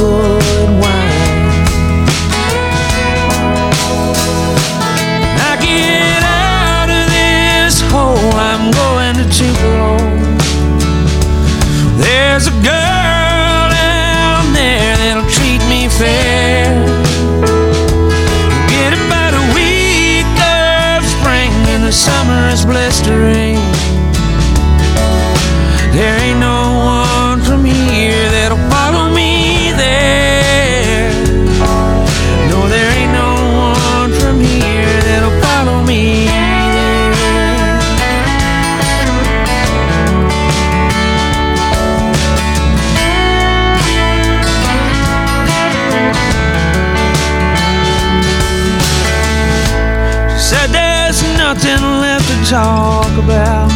about. 53.18 53.70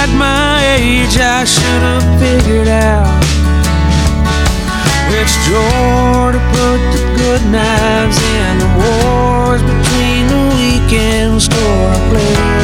At 0.00 0.10
my 0.16 0.64
age, 0.78 1.18
I 1.18 1.44
should 1.44 1.82
have 1.88 2.06
figured 2.20 2.68
out 2.68 3.20
which 5.10 5.32
drawer 5.46 6.32
to 6.32 6.40
put 6.54 6.78
the 6.94 7.02
good 7.18 7.42
knives 7.50 8.18
in. 8.36 8.58
The 8.58 8.70
wars 8.80 9.62
between 9.62 10.22
the 10.28 10.42
weekend 10.56 11.42
store 11.42 11.94
playhouse 12.10 12.59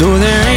So 0.00 0.18
there 0.18 0.49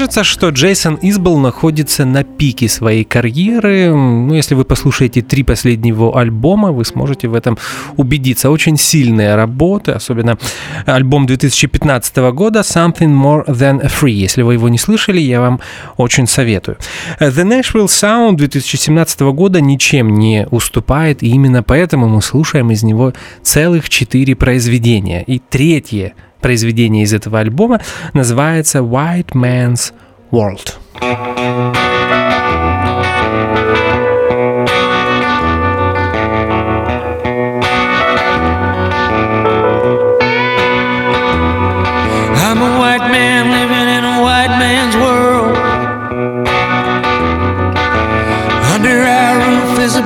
кажется, 0.00 0.24
что 0.24 0.48
Джейсон 0.48 0.98
Избл 1.02 1.36
находится 1.36 2.06
на 2.06 2.24
пике 2.24 2.70
своей 2.70 3.04
карьеры. 3.04 3.94
Ну, 3.94 4.32
если 4.32 4.54
вы 4.54 4.64
послушаете 4.64 5.20
три 5.20 5.42
последних 5.42 5.92
его 5.92 6.16
альбома, 6.16 6.72
вы 6.72 6.86
сможете 6.86 7.28
в 7.28 7.34
этом 7.34 7.58
убедиться. 7.98 8.48
Очень 8.48 8.78
сильные 8.78 9.34
работы, 9.34 9.92
особенно 9.92 10.38
альбом 10.86 11.26
2015 11.26 12.16
года 12.32 12.60
Something 12.60 13.12
More 13.12 13.44
Than 13.46 13.90
Free. 13.90 14.12
Если 14.12 14.40
вы 14.40 14.54
его 14.54 14.70
не 14.70 14.78
слышали, 14.78 15.20
я 15.20 15.42
вам 15.42 15.60
очень 15.98 16.26
советую. 16.26 16.78
The 17.20 17.44
Nashville 17.44 17.84
Sound 17.84 18.36
2017 18.36 19.20
года 19.20 19.60
ничем 19.60 20.14
не 20.14 20.46
уступает, 20.50 21.22
и 21.22 21.28
именно 21.28 21.62
поэтому 21.62 22.08
мы 22.08 22.22
слушаем 22.22 22.70
из 22.70 22.82
него 22.82 23.12
целых 23.42 23.90
четыре 23.90 24.34
произведения. 24.34 25.24
И 25.24 25.40
третье 25.40 26.14
произведение 26.40 27.04
из 27.04 27.12
этого 27.12 27.38
альбома 27.40 27.80
называется 28.12 28.78
White 28.78 29.32
Man's 29.34 29.92
World. 30.30 30.74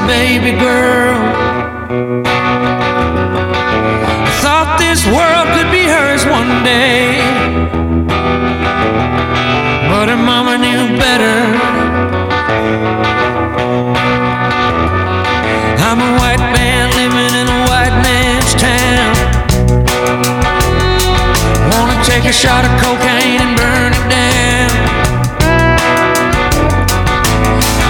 Baby 0.06 0.58
girl. 0.58 0.93
Take 22.24 22.30
a 22.30 22.32
shot 22.32 22.64
of 22.64 22.70
cocaine 22.80 23.40
and 23.40 23.56
burn 23.56 23.92
it 23.92 24.08
down. 24.08 24.70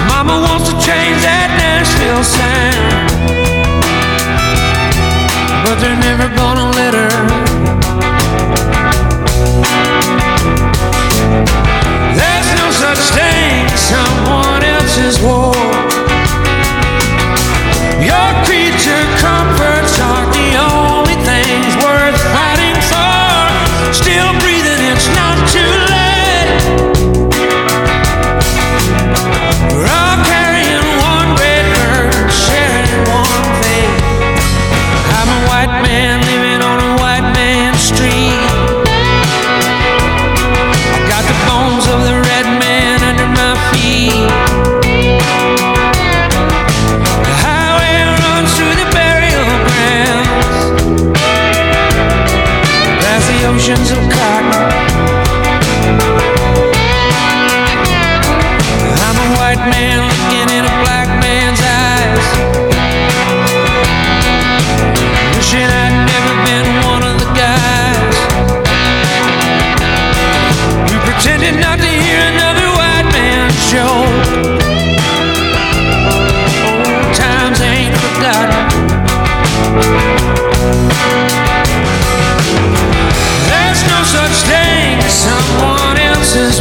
Mama 0.09 0.41
wants 0.41 0.67
to 0.69 0.73
change 0.73 1.21
that 1.23 1.49
Nashville 1.57 2.23
sound. 2.23 3.07
But 5.63 5.79
they're 5.79 5.99
never 5.99 6.27
gonna 6.35 6.71
let 6.71 6.93
her. 6.93 7.34
Not 71.59 71.79
to 71.79 71.85
hear 71.87 72.19
another 72.33 72.67
white 72.77 73.07
man's 73.13 73.55
joke. 73.71 74.25
Old 76.65 77.15
times 77.15 77.61
ain't 77.61 77.95
forgotten. 77.95 78.63
There's 83.51 83.81
no 83.93 83.99
such 84.03 84.35
thing 84.49 84.99
as 84.99 85.13
someone 85.13 85.97
else's 85.97 86.59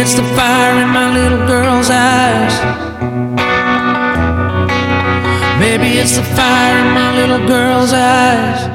it's 0.00 0.14
the 0.14 0.22
fire 0.34 0.80
in 0.82 0.88
my 0.88 1.12
little 1.12 1.46
girl's 1.46 1.90
eyes. 1.90 2.54
Maybe 5.58 5.98
it's 5.98 6.16
the 6.16 6.22
fire 6.22 6.78
in 6.84 6.92
my 6.92 7.14
little 7.16 7.46
girl's 7.46 7.92
eyes. 7.92 8.70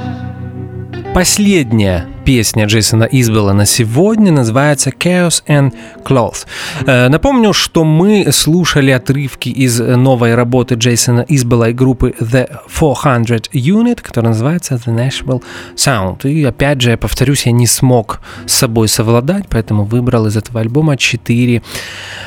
Последняя 1.13 2.07
песня 2.26 2.66
Джейсона 2.66 3.04
Избела 3.04 3.52
на 3.52 3.66
сегодня 3.66 4.32
называется 4.32 4.90
Chaos 4.90 5.44
and 5.46 5.72
Cloth. 6.04 6.46
Э, 6.84 7.08
Напомню, 7.08 7.52
что 7.52 7.84
мы 7.84 8.32
слушали 8.32 8.90
отрывки 8.90 9.48
из 9.48 9.78
новой 9.78 10.34
работы 10.34 10.74
Джейсона 10.74 11.24
Избела 11.28 11.70
и 11.70 11.72
группы 11.72 12.14
The 12.18 12.48
400 12.68 13.50
Unit, 13.52 14.02
которая 14.02 14.32
называется 14.32 14.74
The 14.74 14.92
Nashville 14.92 15.42
Sound. 15.76 16.28
И 16.28 16.44
опять 16.44 16.80
же, 16.80 16.90
я 16.90 16.96
повторюсь, 16.96 17.46
я 17.46 17.52
не 17.52 17.68
смог 17.68 18.20
с 18.44 18.54
собой 18.54 18.88
совладать, 18.88 19.44
поэтому 19.48 19.84
выбрал 19.84 20.26
из 20.26 20.36
этого 20.36 20.60
альбома 20.60 20.96
четыре 20.96 21.56
э, 21.56 22.25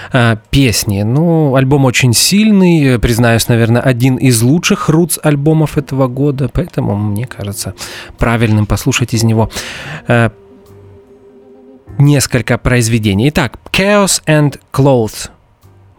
песни. 0.49 1.03
Ну, 1.03 1.55
альбом 1.55 1.85
очень 1.85 2.13
сильный, 2.13 2.95
э, 2.95 2.99
признаюсь, 2.99 3.47
наверное, 3.47 3.81
один 3.81 4.15
из 4.15 4.41
лучших 4.41 4.89
рутс 4.89 5.19
альбомов 5.21 5.77
этого 5.77 6.07
года, 6.07 6.49
поэтому 6.51 6.95
мне 6.95 7.25
кажется 7.25 7.73
правильным 8.17 8.65
послушать 8.65 9.13
из 9.13 9.23
него 9.23 9.49
э, 10.07 10.29
несколько 11.97 12.57
произведений. 12.57 13.29
Итак, 13.29 13.59
Chaos 13.71 14.21
and 14.25 14.59
Clothes 14.73 15.29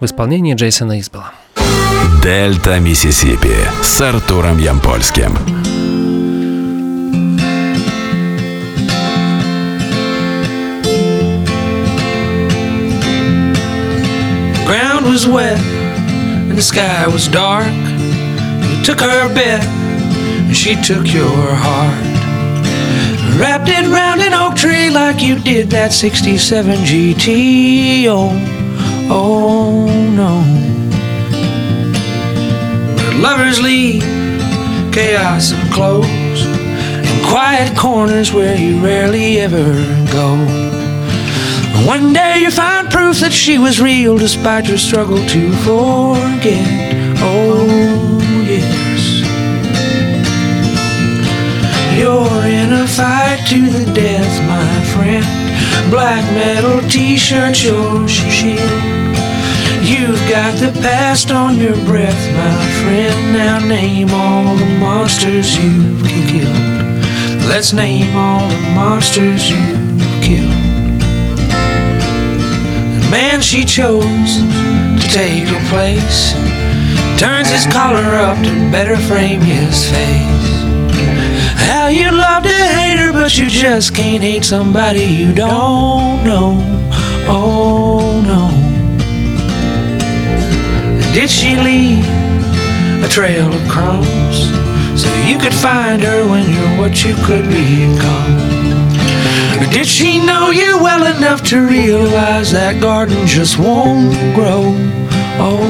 в 0.00 0.04
исполнении 0.04 0.54
Джейсона 0.54 0.98
Избела. 0.98 1.32
Дельта 2.22 2.80
Миссисипи 2.80 3.54
с 3.82 4.00
Артуром 4.00 4.58
Ямпольским. 4.58 6.09
Was 15.10 15.26
wet 15.26 15.58
and 15.58 16.56
the 16.56 16.62
sky 16.62 17.04
was 17.08 17.26
dark. 17.26 17.66
You 17.66 18.84
took 18.84 19.00
her 19.00 19.34
bed 19.34 19.60
and 20.46 20.56
she 20.56 20.76
took 20.76 21.04
your 21.12 21.52
heart. 21.52 22.04
Wrapped 23.36 23.68
it 23.68 23.88
round 23.88 24.20
an 24.20 24.34
oak 24.34 24.54
tree 24.54 24.88
like 24.88 25.20
you 25.20 25.36
did 25.40 25.68
that 25.70 25.92
67 25.92 26.76
GT. 26.88 28.04
Oh, 28.06 28.30
oh 29.10 29.86
no. 30.14 30.44
But 32.94 33.16
lovers 33.16 33.60
leave 33.60 34.02
chaos 34.92 35.50
and 35.50 35.72
close 35.72 36.06
in 36.06 37.24
quiet 37.26 37.76
corners 37.76 38.32
where 38.32 38.56
you 38.56 38.78
rarely 38.78 39.40
ever 39.40 39.72
go. 40.12 40.79
One 41.86 42.12
day 42.12 42.40
you 42.40 42.50
find 42.50 42.90
proof 42.90 43.20
that 43.20 43.32
she 43.32 43.58
was 43.58 43.80
real 43.80 44.18
despite 44.18 44.68
your 44.68 44.76
struggle 44.76 45.16
to 45.16 45.52
forget. 45.64 46.94
Oh, 47.22 48.20
yes. 48.44 49.20
You're 51.98 52.46
in 52.46 52.72
a 52.72 52.86
fight 52.86 53.46
to 53.48 53.60
the 53.70 53.92
death, 53.94 54.32
my 54.46 54.84
friend. 54.92 55.24
Black 55.90 56.22
metal 56.34 56.86
t 56.88 57.16
shirt, 57.16 57.62
your 57.64 58.06
shield. 58.06 58.60
You've 59.82 60.20
got 60.28 60.54
the 60.60 60.72
past 60.82 61.30
on 61.30 61.56
your 61.56 61.76
breath, 61.86 62.22
my 62.36 62.82
friend. 62.82 63.32
Now 63.32 63.58
name 63.58 64.10
all 64.10 64.54
the 64.54 64.66
monsters 64.78 65.56
you've 65.56 66.06
killed. 66.28 67.48
Let's 67.48 67.72
name 67.72 68.14
all 68.14 68.48
the 68.48 68.70
monsters 68.74 69.50
you've 69.50 69.89
man 73.10 73.40
she 73.40 73.64
chose 73.64 74.36
to 75.00 75.08
take 75.08 75.48
her 75.48 75.68
place 75.68 76.32
turns 77.20 77.50
his 77.50 77.66
collar 77.66 78.16
up 78.16 78.38
to 78.42 78.50
better 78.70 78.96
frame 78.96 79.42
his 79.42 79.90
face. 79.90 80.50
How 81.68 81.88
you 81.88 82.10
love 82.10 82.44
to 82.44 82.48
hate 82.48 82.96
her, 82.96 83.12
but 83.12 83.36
you 83.36 83.46
just 83.46 83.94
can't 83.94 84.22
hate 84.22 84.42
somebody 84.42 85.04
you 85.04 85.34
don't 85.34 86.24
know. 86.24 86.56
Oh 87.28 88.22
no. 88.24 88.48
Did 91.12 91.28
she 91.28 91.56
leave 91.56 92.06
a 93.04 93.08
trail 93.08 93.52
of 93.52 93.68
crumbs 93.68 94.38
so 94.98 95.12
you 95.26 95.38
could 95.38 95.54
find 95.54 96.02
her 96.02 96.26
when 96.26 96.48
you're 96.50 96.78
what 96.80 97.04
you 97.04 97.14
could 97.26 97.44
become? 97.44 99.09
Or 99.60 99.66
did 99.66 99.86
she 99.86 100.24
know 100.24 100.50
you 100.50 100.78
well 100.82 101.14
enough 101.14 101.42
to 101.50 101.66
realize 101.66 102.50
that 102.52 102.80
garden 102.80 103.26
just 103.26 103.58
won't 103.58 104.14
grow? 104.34 104.74
Oh 105.38 105.60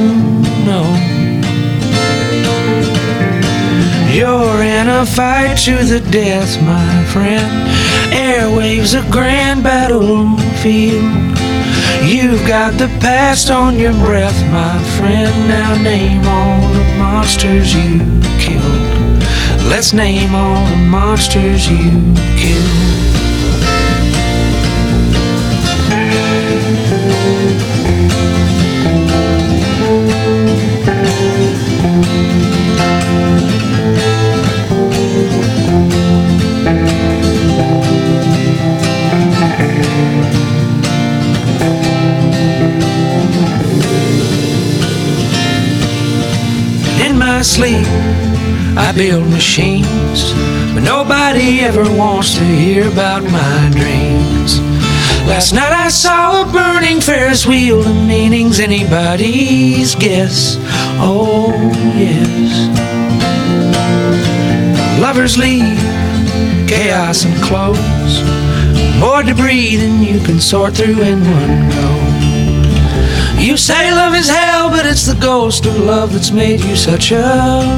no. 0.65 0.83
You're 4.15 4.63
in 4.63 4.89
a 4.89 5.05
fight 5.05 5.57
to 5.65 5.83
the 5.85 6.01
death, 6.11 6.63
my 6.63 7.05
friend. 7.07 7.51
Airwaves 8.13 8.95
a 8.95 9.09
grand 9.11 9.65
battlefield. 9.65 11.39
You've 12.05 12.47
got 12.47 12.79
the 12.79 12.89
past 13.01 13.51
on 13.51 13.77
your 13.77 13.93
breath, 13.93 14.41
my 14.53 14.79
friend. 14.99 15.35
Now 15.49 15.75
name 15.83 16.25
all 16.27 16.61
the 16.73 16.85
monsters 16.97 17.75
you 17.75 17.99
killed. 18.39 19.23
Let's 19.69 19.93
name 19.93 20.35
all 20.35 20.65
the 20.67 20.77
monsters 20.77 21.69
you 21.69 22.15
killed. 22.37 23.30
Sleep, 47.61 47.87
I 48.77 48.93
build 48.97 49.29
machines, 49.29 50.33
but 50.73 50.83
nobody 50.83 51.61
ever 51.61 51.85
wants 51.95 52.35
to 52.37 52.45
hear 52.45 52.89
about 52.89 53.23
my 53.25 53.71
dreams. 53.73 54.70
Last 55.27 55.53
night 55.53 55.73
I 55.73 55.89
saw 55.89 56.43
a 56.43 56.53
burning 56.53 57.01
Ferris 57.01 57.47
wheel, 57.47 57.83
the 57.83 57.95
meaning's 57.95 58.61
anybody's 58.61 59.95
guess. 59.95 60.57
Oh, 60.99 61.53
yes. 61.97 62.69
Lovers 65.01 65.39
leave, 65.39 65.79
chaos 66.69 67.25
and 67.25 67.43
clothes, 67.43 68.23
more 69.01 69.23
debris 69.23 69.77
than 69.77 70.03
you 70.03 70.21
can 70.21 70.41
sort 70.41 70.75
through 70.75 71.01
in 71.03 71.21
one 71.21 71.71
go. 71.71 72.01
You 73.41 73.57
say 73.57 73.91
love 73.91 74.15
is 74.15 74.29
hell, 74.29 74.69
but 74.69 74.85
it's 74.85 75.07
the 75.07 75.19
ghost 75.19 75.65
of 75.65 75.79
love 75.79 76.13
that's 76.13 76.31
made 76.31 76.61
you 76.61 76.77
such 76.77 77.13
a 77.13 77.17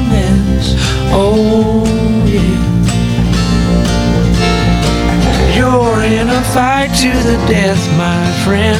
mess. 0.09 0.75
Oh, 1.13 1.85
yeah. 2.27 2.72
Fight 6.43 6.91
to 7.01 7.11
the 7.29 7.37
death, 7.47 7.81
my 7.97 8.23
friend. 8.43 8.79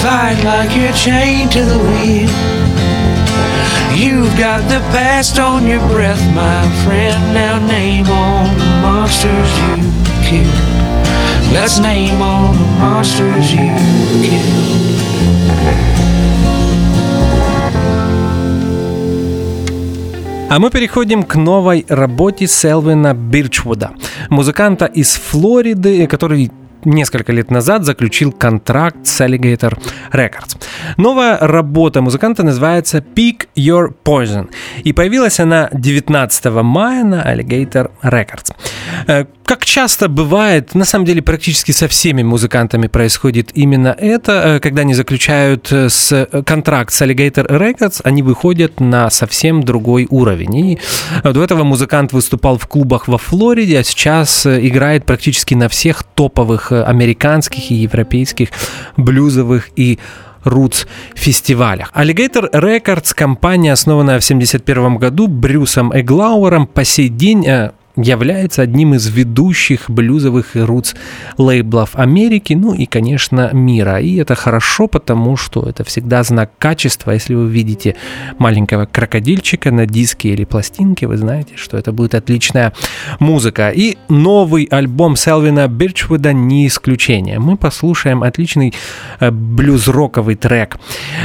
Fight 0.00 0.38
like 0.44 0.76
you're 0.76 0.92
chained 0.92 1.52
to 1.52 1.64
the 1.64 1.78
wheel. 1.78 2.30
You've 3.94 4.36
got 4.36 4.62
the 4.68 4.80
past 4.90 5.38
on 5.38 5.66
your 5.66 5.80
breath, 5.88 6.22
my 6.34 6.62
friend. 6.84 7.34
Now 7.34 7.64
name 7.66 8.06
all 8.08 8.46
the 8.46 8.70
monsters 8.82 9.50
you 9.62 9.76
killed. 10.26 10.74
Let's 11.52 11.78
name 11.78 12.20
all 12.20 12.52
the 12.52 12.66
monsters 12.80 13.52
you 13.52 13.70
killed. 14.22 14.94
А 20.50 20.58
мы 20.60 20.70
переходим 20.70 21.24
к 21.24 21.34
новой 21.34 21.84
работе 21.88 22.46
Селвина 22.46 23.12
Бирчвуда, 23.12 23.92
музыканта 24.30 24.86
из 24.86 25.14
Флориды, 25.14 26.06
который 26.06 26.52
несколько 26.84 27.32
лет 27.32 27.50
назад 27.50 27.84
заключил 27.84 28.32
контракт 28.32 29.06
с 29.06 29.20
Alligator 29.20 29.78
Records. 30.12 30.56
Новая 30.96 31.38
работа 31.38 32.02
музыканта 32.02 32.42
называется 32.42 32.98
Pick 32.98 33.48
Your 33.56 33.94
Poison, 34.04 34.50
и 34.82 34.92
появилась 34.92 35.40
она 35.40 35.68
19 35.72 36.44
мая 36.62 37.04
на 37.04 37.22
Alligator 37.22 37.90
Records. 38.02 38.52
Как 39.44 39.66
часто 39.66 40.08
бывает, 40.08 40.74
на 40.74 40.86
самом 40.86 41.04
деле 41.04 41.20
практически 41.20 41.70
со 41.70 41.86
всеми 41.86 42.22
музыкантами 42.22 42.86
происходит 42.86 43.50
именно 43.52 43.88
это, 43.88 44.32
э, 44.32 44.60
когда 44.60 44.82
они 44.82 44.94
заключают 44.94 45.70
э, 45.70 45.90
с 45.90 46.12
э, 46.12 46.42
контракт 46.42 46.94
с 46.94 47.02
Alligator 47.02 47.46
Records, 47.46 48.00
они 48.04 48.22
выходят 48.22 48.80
на 48.80 49.10
совсем 49.10 49.62
другой 49.62 50.06
уровень. 50.08 50.56
И 50.56 50.78
до 51.22 51.44
этого 51.44 51.62
музыкант 51.62 52.14
выступал 52.14 52.56
в 52.56 52.66
клубах 52.66 53.06
во 53.06 53.18
Флориде, 53.18 53.80
а 53.80 53.84
сейчас 53.84 54.46
играет 54.46 55.04
практически 55.04 55.52
на 55.52 55.68
всех 55.68 56.04
топовых 56.04 56.72
американских 56.72 57.70
и 57.70 57.74
европейских 57.74 58.48
блюзовых 58.96 59.68
и 59.76 59.98
Roots 60.44 60.86
фестивалях. 61.14 61.92
Alligator 61.94 62.50
Records, 62.50 63.14
компания, 63.14 63.72
основанная 63.72 64.20
в 64.20 64.24
1971 64.24 64.96
году 64.96 65.26
Брюсом 65.26 65.92
Эглауэром, 65.92 66.66
по 66.66 66.84
сей 66.84 67.08
день 67.08 67.46
является 67.96 68.62
одним 68.62 68.94
из 68.94 69.06
ведущих 69.06 69.88
блюзовых 69.88 70.56
и 70.56 70.60
рутс 70.60 70.94
лейблов 71.38 71.94
Америки, 71.94 72.54
ну 72.54 72.74
и, 72.74 72.86
конечно, 72.86 73.50
мира. 73.52 74.00
И 74.00 74.16
это 74.16 74.34
хорошо, 74.34 74.88
потому 74.88 75.36
что 75.36 75.62
это 75.68 75.84
всегда 75.84 76.22
знак 76.22 76.50
качества. 76.58 77.12
Если 77.12 77.34
вы 77.34 77.48
видите 77.48 77.96
маленького 78.38 78.86
крокодильчика 78.86 79.70
на 79.70 79.86
диске 79.86 80.30
или 80.30 80.44
пластинке, 80.44 81.06
вы 81.06 81.16
знаете, 81.16 81.52
что 81.56 81.76
это 81.76 81.92
будет 81.92 82.14
отличная 82.14 82.72
музыка. 83.20 83.70
И 83.70 83.96
новый 84.08 84.64
альбом 84.64 85.16
Селвина 85.16 85.68
Бирчвуда 85.68 86.32
не 86.32 86.66
исключение. 86.66 87.38
Мы 87.38 87.56
послушаем 87.56 88.22
отличный 88.22 88.74
э, 89.20 89.30
блюз-роковый 89.30 90.34
трек 90.34 90.78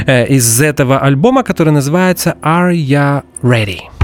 э, 0.06 0.26
из 0.26 0.60
этого 0.60 0.98
альбома, 0.98 1.42
который 1.42 1.72
называется 1.72 2.36
«Are 2.42 2.72
Ya 2.72 3.22
Ready?». 3.42 3.99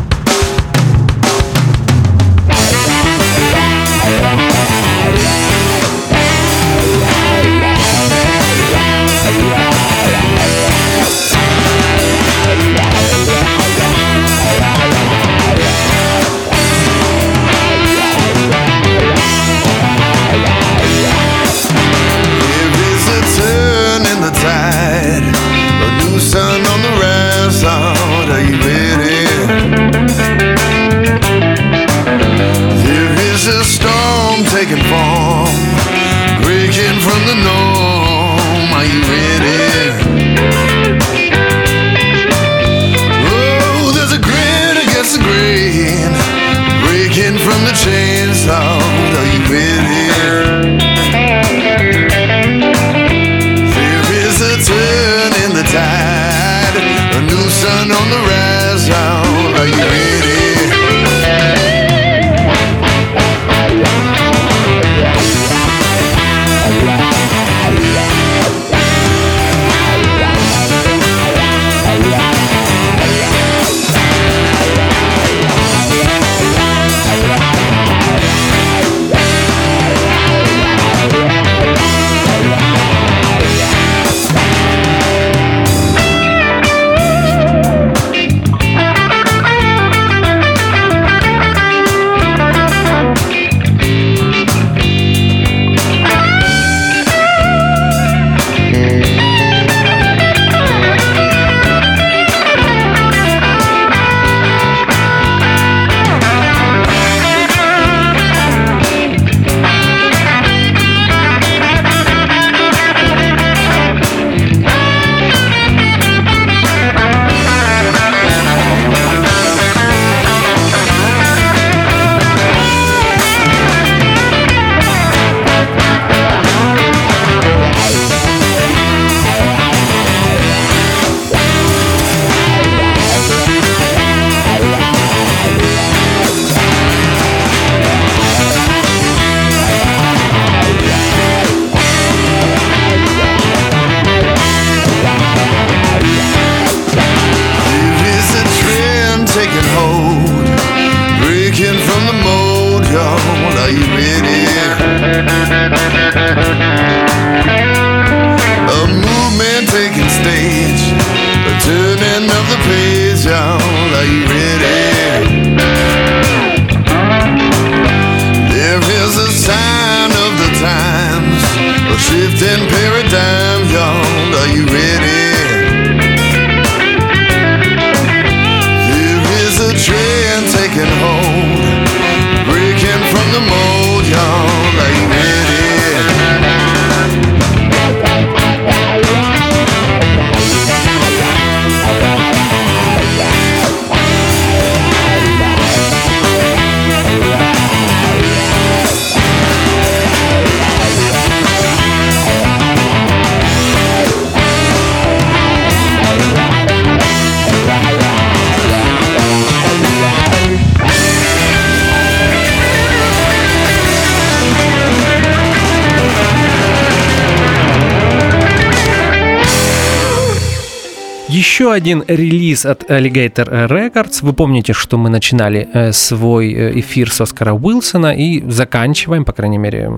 Еще 221.57 221.73
один 221.73 222.05
релиз 222.07 222.67
от 222.67 222.91
Alligator 222.91 223.67
Records. 223.67 224.19
Вы 224.21 224.35
помните, 224.35 224.75
что 224.75 224.99
мы 224.99 225.09
начинали 225.09 225.67
э, 225.73 225.93
свой 225.93 226.53
э, 226.53 226.81
эфир 226.81 227.11
с 227.11 227.23
Оскара 227.23 227.55
Уилсона 227.55 228.15
и 228.15 228.43
заканчиваем, 228.47 229.25
по 229.25 229.33
крайней 229.33 229.57
мере, 229.57 229.91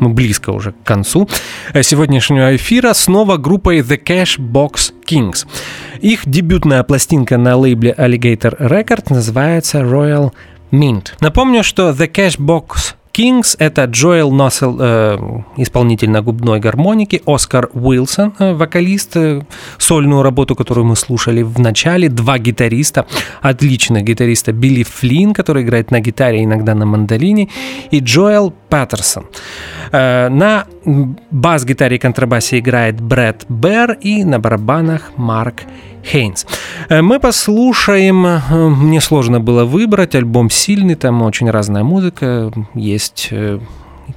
мы 0.00 0.08
близко 0.08 0.50
уже 0.50 0.72
к 0.72 0.82
концу 0.82 1.28
э, 1.74 1.84
сегодняшнего 1.84 2.56
эфира 2.56 2.92
снова 2.94 3.36
группой 3.36 3.82
The 3.82 4.02
Cash 4.04 4.40
Box 4.40 4.92
Kings. 5.08 5.46
Их 6.00 6.28
дебютная 6.28 6.82
пластинка 6.82 7.38
на 7.38 7.54
лейбле 7.54 7.94
Alligator 7.96 8.58
Records 8.58 9.14
называется 9.14 9.82
Royal 9.82 10.32
Mint. 10.72 11.12
Напомню, 11.20 11.62
что 11.62 11.90
The 11.90 12.10
Cash 12.10 12.36
Box 12.36 12.94
Kings— 13.20 13.56
это 13.58 13.84
Джоэл 13.84 14.32
Носел, 14.32 14.78
э, 14.80 15.18
исполнитель 15.58 16.08
на 16.08 16.22
губной 16.22 16.58
гармонике, 16.58 17.20
Оскар 17.26 17.68
Уилсон, 17.74 18.32
э, 18.38 18.54
вокалист, 18.54 19.16
э, 19.16 19.42
сольную 19.76 20.22
работу, 20.22 20.56
которую 20.56 20.86
мы 20.86 20.96
слушали 20.96 21.42
в 21.42 21.58
начале, 21.60 22.08
два 22.08 22.38
гитариста, 22.38 23.04
отличных 23.42 24.04
гитариста 24.04 24.52
Билли 24.52 24.84
Флинн, 24.84 25.34
который 25.34 25.64
играет 25.64 25.90
на 25.90 26.00
гитаре, 26.00 26.42
иногда 26.42 26.74
на 26.74 26.86
мандолине, 26.86 27.50
и 27.90 28.00
Джоэл 28.00 28.54
Паттерсон. 28.70 29.26
Э, 29.92 30.28
на 30.28 30.64
бас-гитаре 31.30 31.96
и 31.96 31.98
контрабасе 31.98 32.58
играет 32.58 33.00
Брэд 33.00 33.44
Берр 33.48 33.96
и 34.00 34.24
на 34.24 34.38
барабанах 34.38 35.10
Марк 35.16 35.62
Хейнс. 36.04 36.46
Э, 36.88 37.02
Мы 37.02 37.20
послушаем, 37.20 38.26
э, 38.26 38.40
мне 38.68 39.00
сложно 39.00 39.40
было 39.40 39.64
выбрать, 39.64 40.14
альбом 40.14 40.48
сильный, 40.50 40.94
там 40.94 41.22
очень 41.22 41.50
разная 41.50 41.84
музыка, 41.84 42.52
есть 42.74 43.32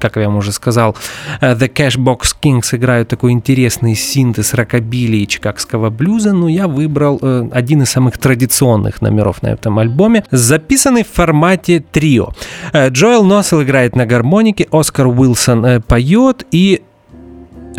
как 0.10 0.22
я 0.22 0.28
вам 0.28 0.38
уже 0.38 0.51
сказал, 0.51 0.95
э, 1.41 1.54
The 1.56 1.72
Cashbox 1.72 2.36
Kings 2.41 2.76
играют 2.76 3.08
такой 3.08 3.32
интересный 3.32 3.95
синтез 3.95 4.54
рокобили 4.54 5.18
и 5.18 5.28
чикагского 5.28 5.89
блюза, 5.89 6.34
но 6.34 6.49
я 6.49 6.68
выбрал 6.68 7.20
э, 7.22 7.49
один 7.51 7.82
из 7.82 7.89
самых 7.89 8.18
традиционных 8.18 9.01
номеров 9.01 9.41
на 9.41 9.47
этом 9.47 9.80
альбоме, 9.80 10.24
записанный 10.32 11.04
в 11.04 11.10
формате 11.10 11.84
трио. 11.91 12.30
Э, 12.74 12.89
Джоэл 12.89 13.24
Носел 13.24 13.64
играет 13.64 13.95
на 13.95 14.06
гармонике, 14.06 14.68
Оскар 14.72 15.08
Уилсон 15.08 15.82
поет 15.84 16.45
и 16.51 16.82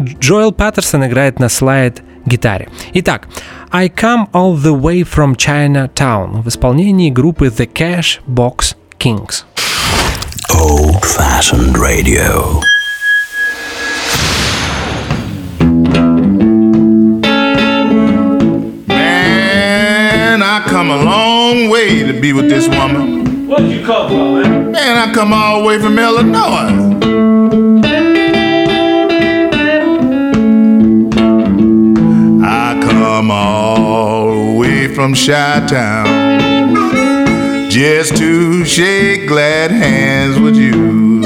Джоэл 0.00 0.52
Паттерсон 0.52 1.06
играет 1.06 1.38
на 1.38 1.48
слайд 1.48 2.02
гитаре. 2.26 2.68
Итак, 2.94 3.28
I 3.70 3.88
Come 3.88 4.30
All 4.32 4.54
The 4.54 4.80
Way 4.80 5.06
From 5.06 5.36
Chinatown 5.36 6.42
в 6.42 6.48
исполнении 6.48 7.10
группы 7.10 7.46
The 7.46 7.70
Cash 7.70 8.20
Box 8.26 8.76
Kings. 8.98 9.44
Old 10.56 11.04
fashioned 11.04 11.76
radio. 11.78 12.60
Man, 18.88 20.42
I 20.42 20.64
come 20.66 20.90
a 20.90 20.96
long 21.02 21.68
way 21.68 22.02
to 22.04 22.18
be 22.20 22.32
with 22.32 22.48
this 22.48 22.68
woman. 22.68 23.46
Where'd 23.46 23.70
you 23.70 23.84
come 23.84 24.08
from, 24.08 24.42
man? 24.42 24.72
Man, 24.72 25.08
I 25.08 25.12
come 25.12 25.32
all 25.32 25.60
the 25.60 25.66
way 25.68 25.78
from 25.78 25.98
Illinois. 25.98 26.94
I 32.46 32.80
come 32.82 33.30
all 33.30 34.32
the 34.34 34.58
way 34.58 34.94
from 34.94 35.14
Chi 35.14 35.66
Town 35.68 36.23
just 37.74 38.16
to 38.16 38.64
shake 38.64 39.26
glad 39.26 39.72
hands 39.72 40.38
with 40.38 40.54
you. 40.54 41.20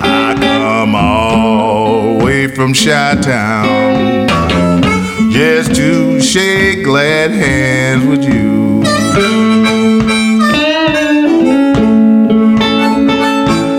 I 0.00 0.34
come 0.36 0.96
all 0.96 2.18
the 2.18 2.24
way 2.24 2.48
from 2.48 2.74
Chi 2.74 3.20
Town 3.22 4.26
just 5.30 5.76
to 5.76 6.20
shake 6.20 6.82
glad 6.82 7.30
hands 7.30 8.04
with 8.04 8.24
you. 8.24 8.82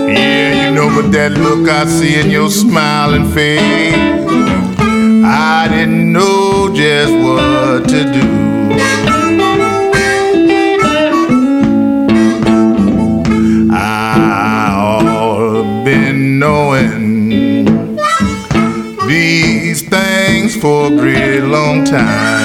Yeah, 0.08 0.64
you 0.64 0.74
know, 0.74 0.88
but 0.98 1.12
that 1.12 1.32
look 1.32 1.68
I 1.68 1.84
see 1.84 2.18
in 2.18 2.30
your 2.30 2.48
smiling 2.48 3.30
face, 3.30 4.69
I 5.32 5.68
didn't 5.68 6.12
know 6.12 6.74
just 6.74 7.12
what 7.12 7.88
to 7.88 8.02
do. 8.12 8.50
I 13.72 15.82
been 15.84 16.40
knowing 16.40 17.64
these 19.06 19.88
things 19.88 20.56
for 20.56 20.88
a 20.88 20.90
great 20.90 21.42
long 21.42 21.84
time. 21.84 22.39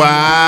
Wow. 0.00 0.39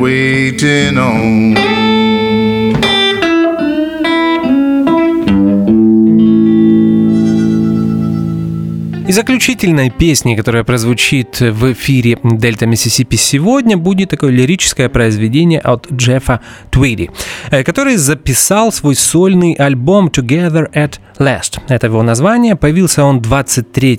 Waiting 0.00 0.96
on? 0.96 1.79
И 9.10 9.12
заключительной 9.12 9.90
песней, 9.90 10.36
которая 10.36 10.62
прозвучит 10.62 11.40
в 11.40 11.72
эфире 11.72 12.16
Дельта 12.22 12.66
Миссисипи 12.66 13.16
сегодня, 13.16 13.76
будет 13.76 14.10
такое 14.10 14.30
лирическое 14.30 14.88
произведение 14.88 15.58
от 15.58 15.90
Джеффа 15.90 16.38
Твиди, 16.70 17.10
э, 17.50 17.64
который 17.64 17.96
записал 17.96 18.70
свой 18.70 18.94
сольный 18.94 19.54
альбом 19.54 20.10
Together 20.10 20.72
at 20.72 21.00
Last. 21.18 21.58
Это 21.66 21.88
его 21.88 22.04
название. 22.04 22.54
Появился 22.54 23.02
он 23.02 23.20
23 23.20 23.98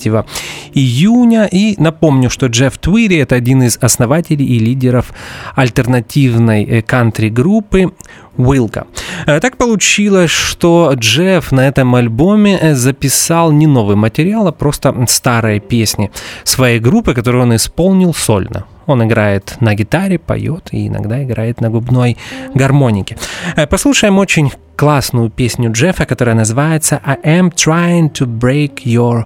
июня. 0.73 1.49
И 1.51 1.75
напомню, 1.77 2.29
что 2.29 2.47
Джефф 2.47 2.77
Твиди– 2.77 3.15
это 3.17 3.35
один 3.35 3.63
из 3.63 3.77
основателей 3.81 4.45
и 4.45 4.59
лидеров 4.59 5.11
альтернативной 5.55 6.63
э, 6.63 6.81
кантри-группы 6.81 7.91
Уилка. 8.37 8.87
Э, 9.27 9.39
Так 9.39 9.57
получилось, 9.57 10.31
что 10.31 10.93
Джефф 10.95 11.51
на 11.51 11.67
этом 11.67 11.95
альбоме 11.95 12.75
записал 12.75 13.51
не 13.51 13.67
новый 13.67 13.95
материал, 13.95 14.47
а 14.47 14.51
просто 14.51 15.00
старые 15.07 15.59
песни 15.59 16.11
своей 16.43 16.79
группы, 16.79 17.13
которые 17.13 17.43
он 17.43 17.55
исполнил 17.55 18.13
сольно. 18.13 18.65
Он 18.85 19.03
играет 19.03 19.55
на 19.59 19.75
гитаре, 19.75 20.17
поет 20.19 20.69
и 20.71 20.87
иногда 20.87 21.23
играет 21.23 21.61
на 21.61 21.69
губной 21.69 22.17
гармонике. 22.53 23.17
Э, 23.55 23.67
Послушаем 23.67 24.17
очень 24.17 24.51
классную 24.75 25.29
песню 25.29 25.71
Джеффа, 25.71 26.05
которая 26.05 26.35
называется 26.35 26.99
«I 27.05 27.17
am 27.23 27.51
trying 27.53 28.11
to 28.13 28.25
break 28.25 28.83
your 28.83 29.25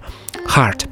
heart». 0.55 0.85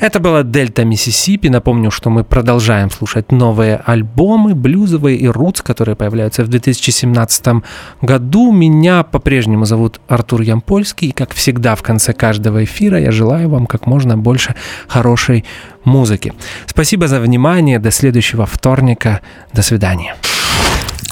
Это 0.00 0.18
была 0.18 0.42
Дельта 0.42 0.84
Миссисипи. 0.84 1.48
Напомню, 1.48 1.90
что 1.90 2.08
мы 2.08 2.24
продолжаем 2.24 2.90
слушать 2.90 3.30
новые 3.30 3.76
альбомы, 3.84 4.54
блюзовые 4.54 5.18
и 5.18 5.28
рутс, 5.28 5.60
которые 5.60 5.94
появляются 5.94 6.42
в 6.42 6.48
2017 6.48 7.62
году. 8.00 8.50
Меня 8.50 9.02
по-прежнему 9.02 9.66
зовут 9.66 10.00
Артур 10.08 10.40
Ямпольский. 10.40 11.08
И, 11.08 11.12
как 11.12 11.34
всегда, 11.34 11.74
в 11.74 11.82
конце 11.82 12.14
каждого 12.14 12.64
эфира 12.64 12.98
я 12.98 13.12
желаю 13.12 13.50
вам 13.50 13.66
как 13.66 13.86
можно 13.86 14.16
больше 14.16 14.54
хорошей 14.88 15.44
музыки. 15.84 16.32
Спасибо 16.64 17.06
за 17.06 17.20
внимание. 17.20 17.78
До 17.78 17.90
следующего 17.90 18.46
вторника. 18.46 19.20
До 19.52 19.60
свидания. 19.60 20.16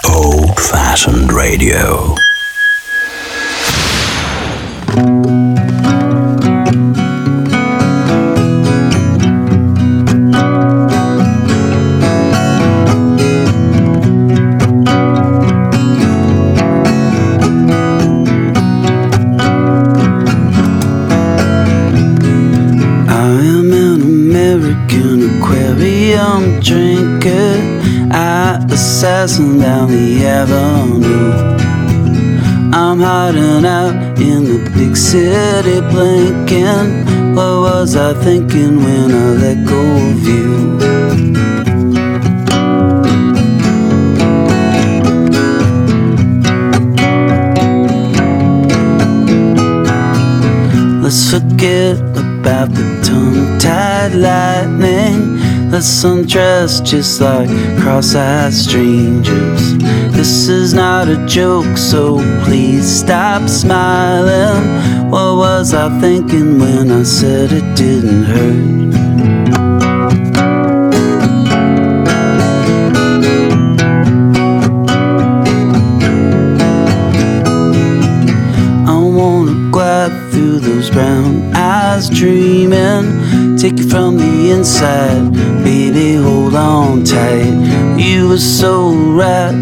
Old 0.06 0.56
fashioned 0.56 1.28
radio. 1.28 2.16
Assassin 28.70 29.58
down 29.58 29.88
the 29.88 30.26
avenue. 30.26 31.32
I'm 32.72 33.00
hiding 33.00 33.64
out 33.64 34.20
in 34.20 34.44
the 34.44 34.70
big 34.74 34.96
city 34.96 35.80
blinking. 35.90 37.34
What 37.34 37.60
was 37.66 37.96
I 37.96 38.14
thinking 38.24 38.76
when 38.76 39.10
I 39.10 39.28
let 39.42 39.66
go 39.66 39.80
of 40.10 40.22
you? 40.26 40.68
Let's 51.02 51.30
forget 51.30 51.98
about 52.22 52.68
the 52.74 52.84
tongue 53.02 53.58
tied 53.58 54.14
lightning. 54.14 55.47
Let's 55.70 56.02
undress 56.04 56.80
just 56.80 57.20
like 57.20 57.48
cross 57.80 58.14
eyed 58.14 58.52
strangers. 58.52 59.76
This 60.12 60.48
is 60.48 60.72
not 60.72 61.08
a 61.08 61.24
joke, 61.26 61.76
so 61.76 62.18
please 62.44 63.00
stop 63.00 63.48
smiling. 63.48 65.10
What 65.10 65.36
was 65.36 65.74
I 65.74 65.88
thinking 66.00 66.58
when 66.58 66.90
I 66.90 67.02
said 67.02 67.52
it 67.52 67.76
didn't 67.76 68.24
hurt? 68.24 68.78
Through 80.30 80.60
those 80.60 80.90
brown 80.90 81.52
eyes 81.54 82.08
dreaming. 82.08 83.56
Take 83.56 83.78
you 83.78 83.88
from 83.88 84.16
the 84.16 84.50
inside, 84.52 85.34
baby, 85.98 86.22
hold 86.22 86.54
on 86.54 87.04
tight. 87.04 87.98
You 87.98 88.28
were 88.28 88.38
so 88.38 88.90
right. 88.92 89.52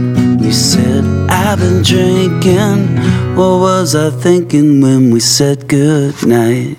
You 0.40 0.52
said, 0.52 1.04
I've 1.30 1.58
been 1.58 1.82
drinking. 1.82 2.96
What 3.36 3.60
was 3.60 3.94
I 3.94 4.10
thinking 4.10 4.80
when 4.80 5.10
we 5.10 5.20
said 5.20 5.68
goodnight? 5.68 6.78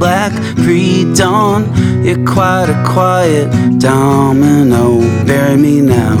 Black 0.00 0.32
pre-dawn. 0.56 1.62
You're 2.02 2.24
quite 2.24 2.70
a 2.70 2.82
quiet 2.88 3.78
domino. 3.78 4.98
Bury 5.26 5.58
me 5.58 5.82
now. 5.82 6.16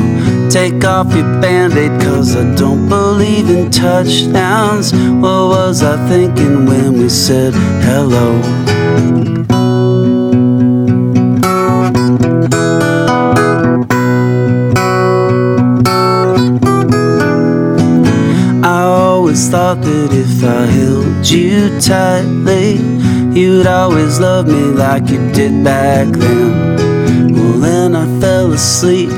Take 0.50 0.84
off 0.84 1.14
your 1.14 1.24
band-aid 1.40 1.98
cause 2.02 2.36
I 2.36 2.54
don't 2.56 2.90
believe 2.90 3.48
in 3.48 3.70
touchdowns. 3.70 4.92
What 4.92 5.48
was 5.54 5.82
I 5.82 5.96
thinking 6.08 6.66
when 6.66 6.92
we 6.98 7.08
said 7.08 7.54
hello? 7.86 8.38
I 18.62 18.82
always 18.82 19.48
thought 19.48 19.80
that 19.80 20.12
if 20.12 20.44
I 20.44 20.66
held 20.66 21.26
you 21.26 21.80
tightly, 21.80 22.99
you'd 23.40 23.66
always 23.66 24.20
love 24.20 24.46
me 24.46 24.64
like 24.84 25.08
you 25.08 25.18
did 25.32 25.64
back 25.64 26.06
then. 26.08 27.32
Well, 27.32 27.58
then 27.58 27.96
I 27.96 28.04
fell 28.20 28.52
asleep. 28.52 29.08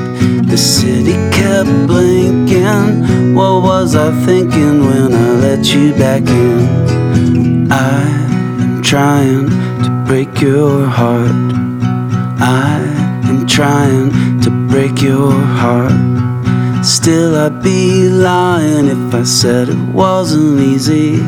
The 0.52 0.56
city 0.56 1.16
kept 1.36 1.68
blinking. 1.88 3.34
What 3.34 3.62
was 3.64 3.96
I 3.96 4.12
thinking 4.24 4.86
when 4.86 5.12
I 5.12 5.30
let 5.46 5.74
you 5.74 5.92
back 5.94 6.22
in? 6.28 7.72
I 7.72 8.02
am 8.62 8.82
trying 8.82 9.48
to 9.84 10.04
break 10.06 10.40
your 10.40 10.86
heart. 10.86 11.52
I 12.38 12.78
am 13.24 13.44
trying 13.46 14.10
to 14.42 14.50
break 14.70 15.02
your 15.02 15.32
heart. 15.32 15.92
Still, 16.84 17.34
I'd 17.34 17.62
be 17.62 18.08
lying 18.08 18.86
if 18.86 19.14
I 19.14 19.24
said 19.24 19.68
it 19.68 19.84
wasn't 19.92 20.60
easy. 20.60 21.20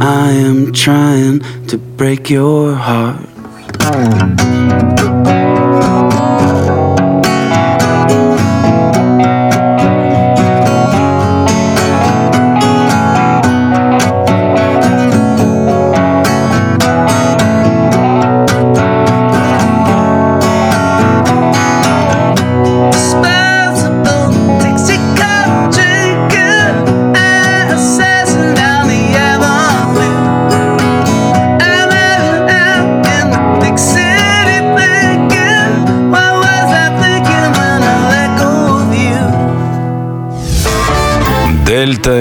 I 0.00 0.30
am 0.32 0.72
trying 0.72 1.42
to 1.72 1.78
break 1.78 2.28
your 2.28 2.74
heart. 2.74 3.32